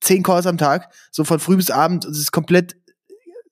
[0.00, 2.06] zehn Calls am Tag, so von früh bis abend.
[2.06, 2.76] und Es ist komplett,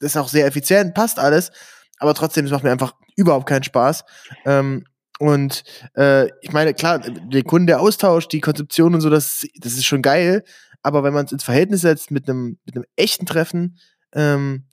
[0.01, 1.53] das ist auch sehr effizient, passt alles,
[1.99, 4.05] aber trotzdem, es macht mir einfach überhaupt keinen Spaß.
[4.47, 4.85] Ähm,
[5.21, 5.65] und
[5.99, 9.85] äh, ich meine, klar, der Kunden, der Austausch, die Konzeption und so, das, das ist
[9.85, 10.45] schon geil.
[10.83, 13.79] Aber wenn man es ins Verhältnis setzt mit einem mit einem echten Treffen,
[14.15, 14.67] ähm,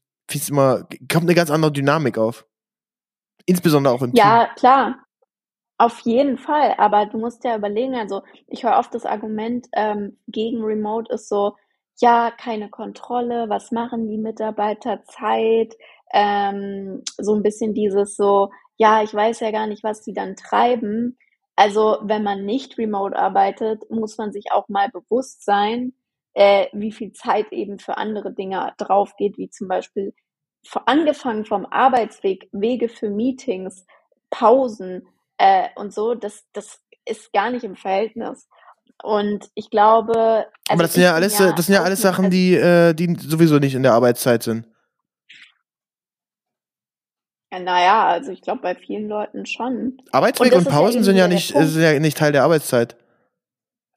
[0.50, 2.46] immer, kommt eine ganz andere Dynamik auf.
[3.46, 4.18] Insbesondere auch im Team.
[4.18, 4.96] Ja, klar.
[5.78, 6.76] Auf jeden Fall.
[6.78, 11.30] Aber du musst ja überlegen, also ich höre oft das Argument ähm, gegen Remote ist
[11.30, 11.56] so,
[12.00, 15.76] ja, keine Kontrolle, was machen die Mitarbeiter, Zeit,
[16.14, 20.36] ähm, so ein bisschen dieses so, ja, ich weiß ja gar nicht, was die dann
[20.36, 21.18] treiben.
[21.58, 25.94] Also wenn man nicht remote arbeitet, muss man sich auch mal bewusst sein,
[26.36, 30.14] äh, wie viel Zeit eben für andere Dinge drauf geht, wie zum Beispiel
[30.86, 33.86] angefangen vom Arbeitsweg, Wege für Meetings,
[34.30, 35.08] Pausen
[35.40, 38.48] äh, und so, das, das ist gar nicht im Verhältnis.
[39.04, 42.02] Und ich glaube, also aber das sind ich ja alles, äh, das sind ja alles
[42.02, 44.68] Sachen, also- die, äh, die sowieso nicht in der Arbeitszeit sind.
[47.52, 50.02] Ja, naja, also ich glaube bei vielen Leuten schon.
[50.12, 52.98] Arbeitsweg und, ja Pausen eben sind ja nicht, sind ja nicht Teil der Arbeitszeit.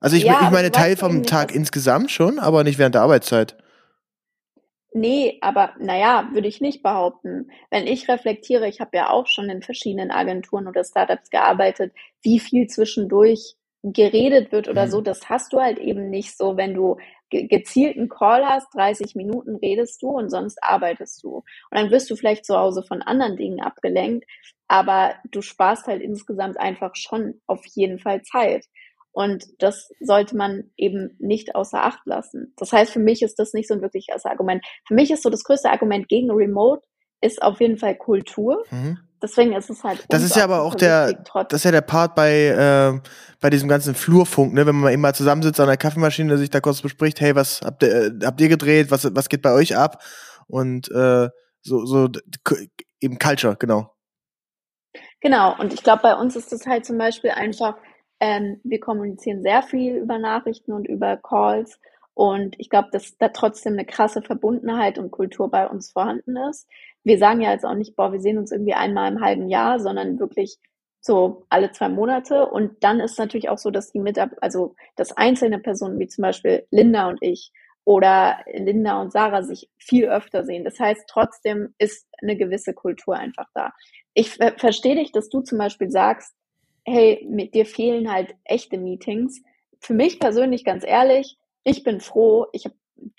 [0.00, 2.94] Also ich, Ja, ich aber meine Teil ja vom Tag insgesamt schon, aber nicht während
[2.94, 3.56] der Arbeitszeit.
[4.92, 7.50] Nee, aber naja, würde ich nicht behaupten.
[7.70, 11.92] Wenn ich reflektiere, ich habe ja auch schon in verschiedenen Agenturen oder Startups gearbeitet,
[12.22, 14.90] wie viel zwischendurch geredet wird oder Mhm.
[14.90, 16.96] so, das hast du halt eben nicht so, wenn du
[17.30, 21.36] ge gezielten Call hast, 30 Minuten redest du und sonst arbeitest du.
[21.36, 24.26] Und dann wirst du vielleicht zu Hause von anderen Dingen abgelenkt,
[24.68, 28.66] aber du sparst halt insgesamt einfach schon auf jeden Fall Zeit.
[29.12, 32.54] Und das sollte man eben nicht außer Acht lassen.
[32.56, 34.64] Das heißt, für mich ist das nicht so ein wirkliches Argument.
[34.86, 36.82] Für mich ist so das größte Argument gegen Remote
[37.20, 38.62] ist auf jeden Fall Kultur.
[38.70, 38.98] Mhm.
[39.22, 40.04] Deswegen ist es halt.
[40.08, 43.00] Das ist ja aber auch der, das ist ja der Part bei, äh,
[43.40, 46.60] bei diesem ganzen Flurfunk, ne, wenn man eben mal zusammensitzt an der Kaffeemaschine, sich da
[46.60, 49.76] kurz bespricht, hey, was habt ihr, äh, habt ihr gedreht, was, was geht bei euch
[49.76, 50.02] ab?
[50.46, 51.28] Und äh,
[51.62, 52.08] so, so
[53.00, 53.94] eben Culture, genau.
[55.20, 57.76] Genau, und ich glaube, bei uns ist es halt zum Beispiel einfach,
[58.20, 61.78] ähm, wir kommunizieren sehr viel über Nachrichten und über Calls.
[62.14, 66.66] Und ich glaube, dass da trotzdem eine krasse Verbundenheit und Kultur bei uns vorhanden ist.
[67.04, 69.80] Wir sagen ja jetzt auch nicht, boah, wir sehen uns irgendwie einmal im halben Jahr,
[69.80, 70.58] sondern wirklich
[71.00, 72.46] so alle zwei Monate.
[72.46, 76.22] Und dann ist natürlich auch so, dass die Mitab also dass einzelne Personen wie zum
[76.22, 77.52] Beispiel Linda und ich
[77.84, 80.64] oder Linda und Sarah sich viel öfter sehen.
[80.64, 83.72] Das heißt, trotzdem ist eine gewisse Kultur einfach da.
[84.14, 86.34] Ich ver verstehe dich, dass du zum Beispiel sagst,
[86.84, 89.42] hey, mit dir fehlen halt echte Meetings.
[89.80, 92.74] Für mich persönlich, ganz ehrlich, ich bin froh, ich habe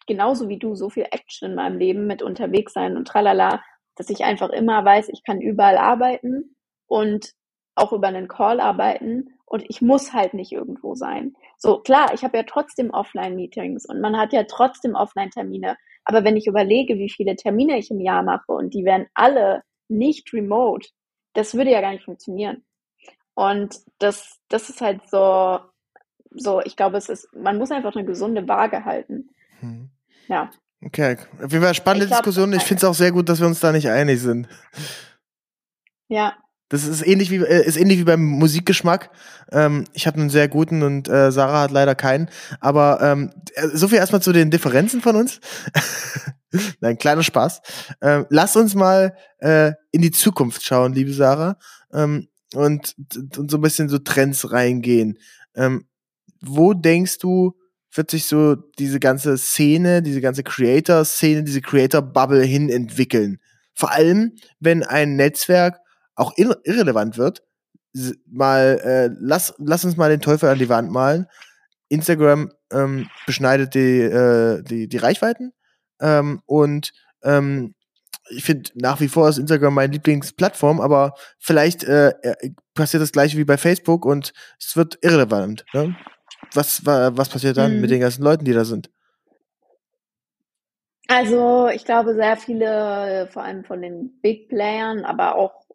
[0.07, 3.61] genauso wie du so viel Action in meinem Leben mit unterwegs sein und tralala,
[4.01, 6.55] dass ich einfach immer weiß, ich kann überall arbeiten
[6.87, 7.33] und
[7.75, 11.35] auch über einen Call arbeiten und ich muss halt nicht irgendwo sein.
[11.59, 15.77] So klar, ich habe ja trotzdem Offline-Meetings und man hat ja trotzdem Offline-Termine.
[16.03, 19.61] Aber wenn ich überlege, wie viele Termine ich im Jahr mache und die wären alle
[19.87, 20.89] nicht remote,
[21.33, 22.63] das würde ja gar nicht funktionieren.
[23.35, 25.59] Und das, das ist halt so,
[26.31, 29.29] so, ich glaube, es ist, man muss einfach eine gesunde Waage halten.
[29.61, 29.91] Mhm.
[30.27, 30.49] Ja.
[30.83, 32.53] Okay, auf jeden Fall spannende Ich glaub, Diskussion.
[32.53, 34.47] Ich äh, finde es auch sehr gut, dass wir uns da nicht einig sind.
[36.07, 36.33] Ja,
[36.69, 39.11] Das ist ähnlich wie äh, ist ähnlich wie beim Musikgeschmack.
[39.51, 42.29] Ähm, ich habe einen sehr guten und äh, Sarah hat leider keinen.
[42.59, 45.39] Aber ähm, äh, so viel erstmal zu den Differenzen von uns.
[46.81, 47.61] Nein, kleiner Spaß.
[48.01, 51.57] Ähm, lass uns mal äh, in die Zukunft schauen, liebe Sarah,
[51.93, 52.95] ähm, und,
[53.37, 55.17] und so ein bisschen so Trends reingehen.
[55.55, 55.85] Ähm,
[56.41, 57.55] wo denkst du,
[57.93, 63.39] wird sich so diese ganze Szene, diese ganze Creator-Szene, diese Creator-Bubble hin entwickeln?
[63.73, 65.79] Vor allem, wenn ein Netzwerk
[66.15, 67.43] auch ir irrelevant wird.
[68.29, 71.27] Mal, äh, lass, lass uns mal den Teufel an die Wand malen.
[71.89, 75.51] Instagram ähm, beschneidet die, äh, die, die Reichweiten.
[75.99, 77.75] Ähm, und ähm,
[78.29, 83.11] ich finde nach wie vor ist Instagram meine Lieblingsplattform, aber vielleicht äh, äh, passiert das
[83.11, 85.65] gleiche wie bei Facebook und es wird irrelevant.
[85.73, 85.95] Ne?
[86.53, 87.81] Was, wa- was passiert dann Mhm.
[87.81, 88.89] mit den ganzen Leuten, die da sind?
[91.07, 95.65] Also ich glaube, sehr viele, vor allem von den Big Playern, aber auch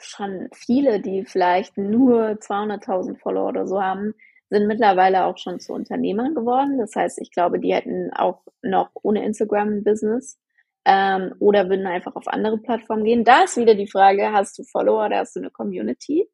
[0.00, 4.14] schon viele, die vielleicht nur 200.000 Follower oder so haben,
[4.50, 6.78] sind mittlerweile auch schon zu Unternehmern geworden.
[6.78, 10.38] Das heißt, ich glaube, die hätten auch noch ohne Instagram ein Business
[10.84, 13.24] ähm, oder würden einfach auf andere Plattformen gehen.
[13.24, 16.28] Da ist wieder die Frage, hast du Follower oder hast du eine Community?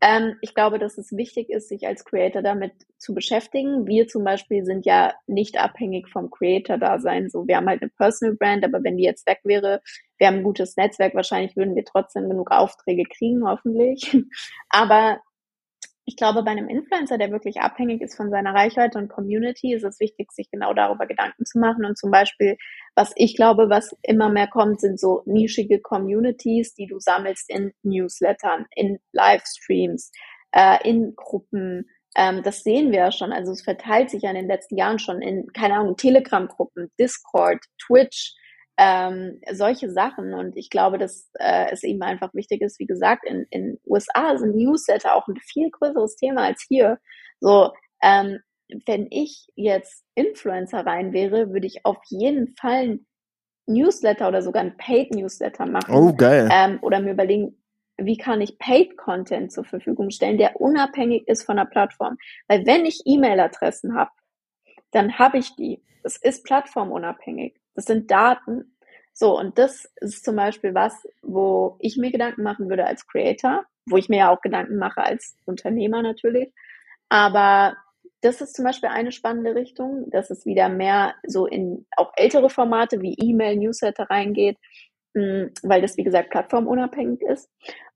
[0.00, 3.86] Ähm, ich glaube, dass es wichtig ist, sich als Creator damit zu beschäftigen.
[3.86, 7.30] Wir zum Beispiel sind ja nicht abhängig vom Creator-Dasein.
[7.30, 9.80] So, wir haben halt eine Personal Brand, aber wenn die jetzt weg wäre,
[10.18, 14.16] wir haben ein gutes Netzwerk, wahrscheinlich würden wir trotzdem genug Aufträge kriegen, hoffentlich.
[14.68, 15.20] aber
[16.08, 19.82] ich glaube, bei einem Influencer, der wirklich abhängig ist von seiner Reichweite und Community, ist
[19.82, 21.84] es wichtig, sich genau darüber Gedanken zu machen.
[21.84, 22.56] Und zum Beispiel,
[22.94, 27.72] was ich glaube, was immer mehr kommt, sind so nischige Communities, die du sammelst in
[27.82, 30.12] Newslettern, in Livestreams,
[30.52, 31.90] äh, in Gruppen.
[32.14, 33.32] Ähm, das sehen wir ja schon.
[33.32, 37.58] Also es verteilt sich ja in den letzten Jahren schon in, keine Ahnung, Telegram-Gruppen, Discord,
[37.84, 38.36] Twitch
[38.76, 40.34] ähm, solche Sachen.
[40.34, 44.36] Und ich glaube, dass äh, es eben einfach wichtig ist, wie gesagt, in, in USA
[44.36, 46.98] sind Newsletter auch ein viel größeres Thema als hier.
[47.40, 47.72] So,
[48.02, 48.38] ähm,
[48.86, 53.06] wenn ich jetzt Influencer rein wäre, würde ich auf jeden Fall ein
[53.66, 55.94] Newsletter oder sogar ein Paid Newsletter machen.
[55.94, 56.48] Oh, geil.
[56.52, 57.56] Ähm, oder mir überlegen,
[57.98, 62.18] wie kann ich Paid Content zur Verfügung stellen, der unabhängig ist von der Plattform.
[62.46, 64.10] Weil wenn ich E-Mail-Adressen habe,
[64.96, 65.82] dann habe ich die.
[66.02, 67.54] Das ist plattformunabhängig.
[67.74, 68.76] Das sind Daten.
[69.12, 73.64] So, und das ist zum Beispiel was, wo ich mir Gedanken machen würde als Creator,
[73.86, 76.52] wo ich mir ja auch Gedanken mache als Unternehmer natürlich.
[77.08, 77.76] Aber
[78.22, 82.48] das ist zum Beispiel eine spannende Richtung, dass es wieder mehr so in auch ältere
[82.48, 84.56] Formate wie E-Mail, Newsletter reingeht,
[85.14, 87.50] hm, weil das, wie gesagt, plattformunabhängig ist.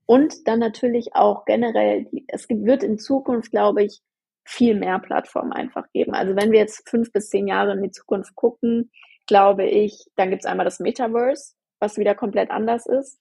[0.05, 4.01] Und dann natürlich auch generell, es wird in Zukunft, glaube ich,
[4.45, 6.15] viel mehr Plattformen einfach geben.
[6.15, 8.91] Also wenn wir jetzt fünf bis zehn Jahre in die Zukunft gucken,
[9.27, 13.21] glaube ich, dann gibt es einmal das Metaverse, was wieder komplett anders ist.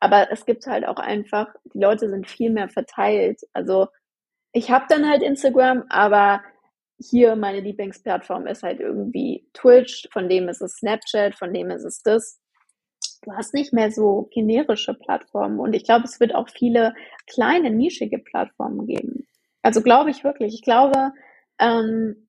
[0.00, 3.40] Aber es gibt halt auch einfach, die Leute sind viel mehr verteilt.
[3.52, 3.88] Also
[4.52, 6.42] ich habe dann halt Instagram, aber
[6.98, 11.84] hier meine Lieblingsplattform ist halt irgendwie Twitch, von dem ist es Snapchat, von dem ist
[11.84, 12.40] es das.
[13.22, 16.94] Du hast nicht mehr so generische Plattformen und ich glaube, es wird auch viele
[17.26, 19.27] kleine, nischige Plattformen geben.
[19.62, 20.54] Also glaube ich wirklich.
[20.54, 21.12] Ich glaube,
[21.58, 22.28] ähm,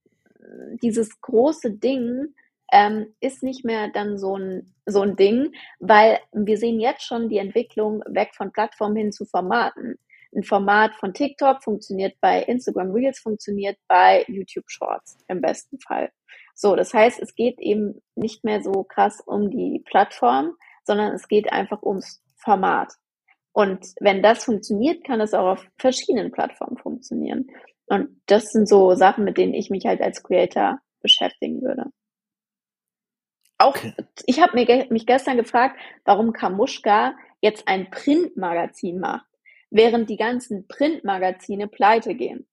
[0.81, 2.33] dieses große Ding
[2.71, 7.29] ähm, ist nicht mehr dann so ein, so ein Ding, weil wir sehen jetzt schon
[7.29, 9.97] die Entwicklung weg von Plattformen hin zu Formaten.
[10.35, 16.11] Ein Format von TikTok funktioniert bei Instagram Reels, funktioniert bei YouTube Shorts im besten Fall.
[16.53, 20.53] So, das heißt, es geht eben nicht mehr so krass um die Plattform,
[20.83, 22.93] sondern es geht einfach ums Format.
[23.51, 27.47] Und wenn das funktioniert, kann es auch auf verschiedenen Plattformen funktionieren.
[27.87, 31.85] Und das sind so Sachen, mit denen ich mich halt als Creator beschäftigen würde.
[33.57, 33.93] Auch, okay.
[34.25, 34.55] ich habe
[34.89, 39.27] mich gestern gefragt, warum Kamuschka jetzt ein Printmagazin macht,
[39.69, 42.47] während die ganzen Printmagazine pleite gehen.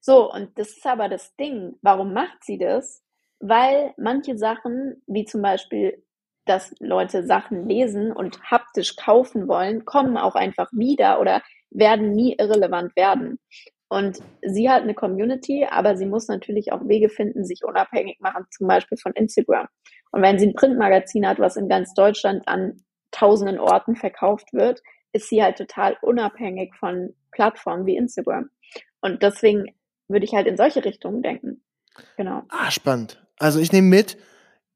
[0.00, 1.76] So, und das ist aber das Ding.
[1.82, 3.02] Warum macht sie das?
[3.40, 6.02] Weil manche Sachen, wie zum Beispiel,
[6.48, 12.34] dass Leute Sachen lesen und haptisch kaufen wollen, kommen auch einfach wieder oder werden nie
[12.38, 13.38] irrelevant werden.
[13.88, 18.44] Und sie hat eine Community, aber sie muss natürlich auch Wege finden, sich unabhängig machen,
[18.50, 19.66] zum Beispiel von Instagram.
[20.10, 24.82] Und wenn sie ein Printmagazin hat, was in ganz Deutschland an tausenden Orten verkauft wird,
[25.12, 28.50] ist sie halt total unabhängig von Plattformen wie Instagram.
[29.00, 29.74] Und deswegen
[30.08, 31.62] würde ich halt in solche Richtungen denken.
[32.16, 32.42] Genau.
[32.48, 33.24] Ah, spannend.
[33.38, 34.18] Also ich nehme mit,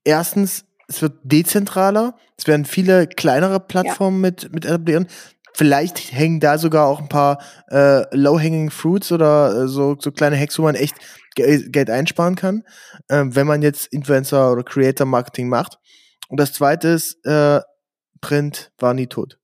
[0.05, 4.30] erstens, es wird dezentraler, es werden viele kleinere Plattformen ja.
[4.30, 5.07] mit, mit etablieren.
[5.55, 10.39] Vielleicht hängen da sogar auch ein paar äh, low-hanging fruits oder äh, so, so kleine
[10.39, 10.97] Hacks, wo man echt
[11.35, 12.64] Geld einsparen kann,
[13.09, 15.78] äh, wenn man jetzt Influencer oder Creator Marketing macht.
[16.28, 17.61] Und das zweite ist, äh,
[18.20, 19.39] Print war nie tot.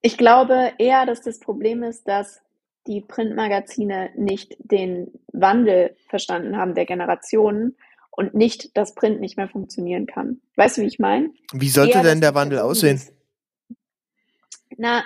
[0.00, 2.40] Ich glaube eher, dass das Problem ist, dass
[2.86, 7.76] die Printmagazine nicht den Wandel verstanden haben der Generationen
[8.18, 10.40] und nicht, dass Print nicht mehr funktionieren kann.
[10.56, 11.30] Weißt du, wie ich meine?
[11.52, 13.00] Wie sollte eher, denn der Wandel aussehen?
[14.76, 15.04] Na,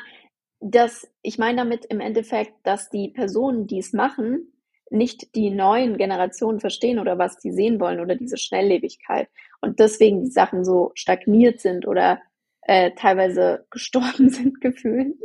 [0.61, 4.51] das, ich meine damit im Endeffekt, dass die Personen, die es machen,
[4.89, 9.29] nicht die neuen Generationen verstehen oder was die sehen wollen oder diese Schnelllebigkeit
[9.61, 12.19] und deswegen die Sachen so stagniert sind oder
[12.63, 15.19] äh, teilweise gestorben sind gefühlt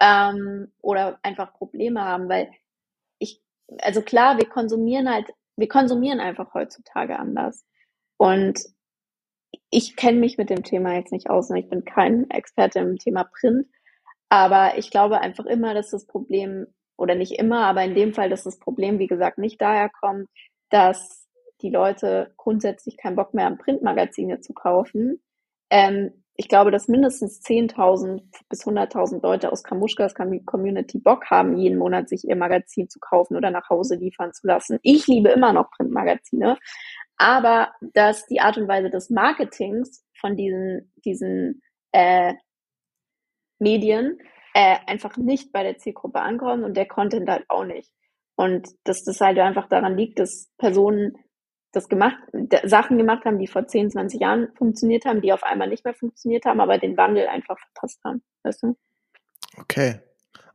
[0.00, 2.50] ähm, oder einfach Probleme haben, weil
[3.18, 3.42] ich,
[3.82, 5.26] also klar, wir konsumieren halt,
[5.58, 7.64] wir konsumieren einfach heutzutage anders.
[8.16, 8.60] Und
[9.70, 12.98] ich kenne mich mit dem Thema jetzt nicht aus und ich bin kein Experte im
[12.98, 13.66] Thema Print,
[14.28, 18.30] aber ich glaube einfach immer, dass das Problem, oder nicht immer, aber in dem Fall,
[18.30, 20.28] dass das Problem, wie gesagt, nicht daher kommt,
[20.70, 21.26] dass
[21.60, 25.20] die Leute grundsätzlich keinen Bock mehr haben, Printmagazine zu kaufen,
[25.70, 31.78] ähm, ich glaube, dass mindestens 10.000 bis 100.000 Leute aus Kamuschkas Community Bock haben, jeden
[31.78, 34.78] Monat sich ihr Magazin zu kaufen oder nach Hause liefern zu lassen.
[34.82, 36.56] Ich liebe immer noch Printmagazine,
[37.16, 41.60] aber dass die Art und Weise des Marketings von diesen, diesen
[41.90, 42.34] äh,
[43.58, 44.20] Medien
[44.54, 47.90] äh, einfach nicht bei der Zielgruppe ankommt und der Content halt auch nicht.
[48.36, 51.16] Und dass das halt einfach daran liegt, dass Personen
[51.78, 52.16] das gemacht,
[52.64, 55.94] Sachen gemacht haben, die vor 10, 20 Jahren funktioniert haben, die auf einmal nicht mehr
[55.94, 58.22] funktioniert haben, aber den Wandel einfach verpasst haben.
[58.42, 58.76] Weißt du?
[59.58, 60.00] Okay.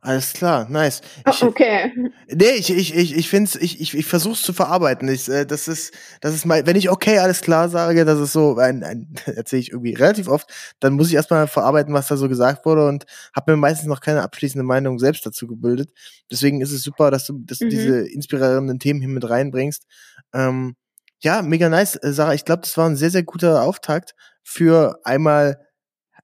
[0.04, 1.00] Alles klar, nice.
[1.26, 1.90] Oh, ich, okay.
[2.28, 5.08] Nee, ich, ich, ich, ich finde ich, ich, ich versuche es zu verarbeiten.
[5.08, 8.34] Ich, äh, das ist, das ist mal, wenn ich okay, alles klar sage, das ist
[8.34, 10.46] so, ein, ein erzähle ich irgendwie relativ oft,
[10.78, 14.02] dann muss ich erstmal verarbeiten, was da so gesagt wurde und habe mir meistens noch
[14.02, 15.90] keine abschließende Meinung selbst dazu gebildet.
[16.30, 17.70] Deswegen ist es super, dass du, dass du mhm.
[17.70, 19.86] diese inspirierenden Themen hier mit reinbringst.
[20.34, 20.76] Ähm,
[21.24, 22.34] ja, mega nice, äh, Sarah.
[22.34, 25.58] Ich glaube, das war ein sehr, sehr guter Auftakt für einmal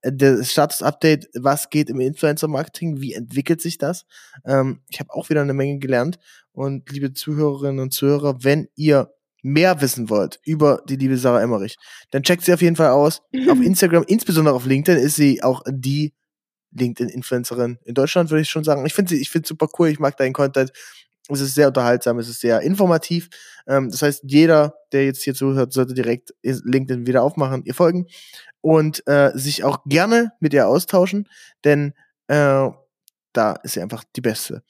[0.02, 4.04] äh, das Status-Update, was geht im Influencer-Marketing, wie entwickelt sich das.
[4.44, 6.18] Ähm, ich habe auch wieder eine Menge gelernt.
[6.52, 9.10] Und liebe Zuhörerinnen und Zuhörer, wenn ihr
[9.42, 11.76] mehr wissen wollt über die liebe Sarah Emmerich,
[12.10, 13.22] dann checkt sie auf jeden Fall aus.
[13.48, 16.12] auf Instagram, insbesondere auf LinkedIn, ist sie auch die
[16.72, 18.84] LinkedIn-Influencerin in Deutschland, würde ich schon sagen.
[18.84, 20.72] Ich finde sie, ich finde super cool, ich mag deinen Content.
[21.30, 23.28] Es ist sehr unterhaltsam, es ist sehr informativ.
[23.66, 28.06] Ähm, das heißt, jeder, der jetzt hier zuhört, sollte direkt LinkedIn wieder aufmachen, ihr folgen
[28.60, 31.28] und äh, sich auch gerne mit ihr austauschen,
[31.64, 31.94] denn
[32.28, 32.68] äh,
[33.32, 34.62] da ist sie einfach die Beste.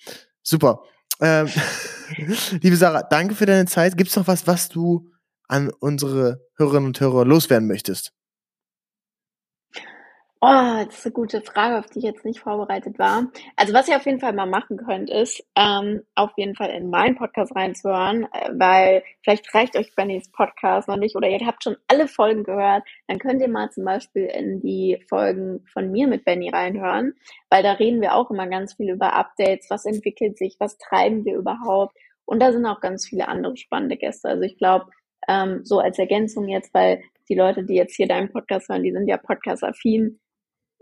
[0.43, 0.83] Super.
[1.21, 1.49] Ähm,
[2.61, 3.97] liebe Sarah, danke für deine Zeit.
[3.97, 5.11] Gibt es noch was, was du
[5.49, 8.13] an unsere Hörerinnen und Hörer loswerden möchtest?
[10.43, 10.47] Oh,
[10.87, 13.31] das ist eine gute Frage, auf die ich jetzt nicht vorbereitet war.
[13.57, 16.89] Also was ihr auf jeden Fall mal machen könnt, ist ähm, auf jeden Fall in
[16.89, 21.63] meinen Podcast reinzuhören, äh, weil vielleicht reicht euch Bennys Podcast noch nicht oder ihr habt
[21.63, 22.85] schon alle Folgen gehört.
[23.07, 27.13] Dann könnt ihr mal zum Beispiel in die Folgen von mir mit Benny reinhören,
[27.51, 31.27] weil da reden wir auch immer ganz viel über Updates, was entwickelt sich, was treiben
[31.27, 31.95] wir überhaupt.
[32.25, 34.31] Und da sind auch ganz viele andere spannende Gäste.
[34.31, 34.87] Also ich glaube,
[35.29, 38.93] ähm, so als Ergänzung jetzt, weil die Leute, die jetzt hier deinen Podcast hören, die
[38.93, 40.19] sind ja podcast-affin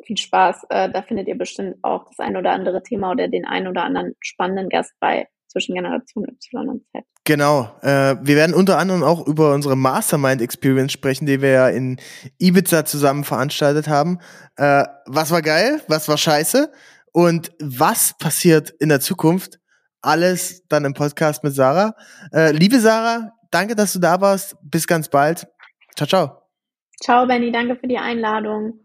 [0.05, 0.65] viel Spaß.
[0.71, 3.85] Äh, da findet ihr bestimmt auch das ein oder andere Thema oder den ein oder
[3.85, 7.05] anderen spannenden Gast bei zwischen Generation Y und Z.
[7.25, 7.71] Genau.
[7.83, 12.01] Äh, wir werden unter anderem auch über unsere Mastermind Experience sprechen, die wir ja in
[12.39, 14.19] Ibiza zusammen veranstaltet haben.
[14.57, 15.83] Äh, was war geil?
[15.89, 16.71] Was war scheiße?
[17.13, 19.59] Und was passiert in der Zukunft?
[20.01, 21.95] Alles dann im Podcast mit Sarah.
[22.33, 24.57] Äh, liebe Sarah, danke, dass du da warst.
[24.63, 25.47] Bis ganz bald.
[25.97, 26.43] Ciao, ciao.
[27.03, 27.53] Ciao, Benny.
[27.53, 28.79] Danke für die Einladung.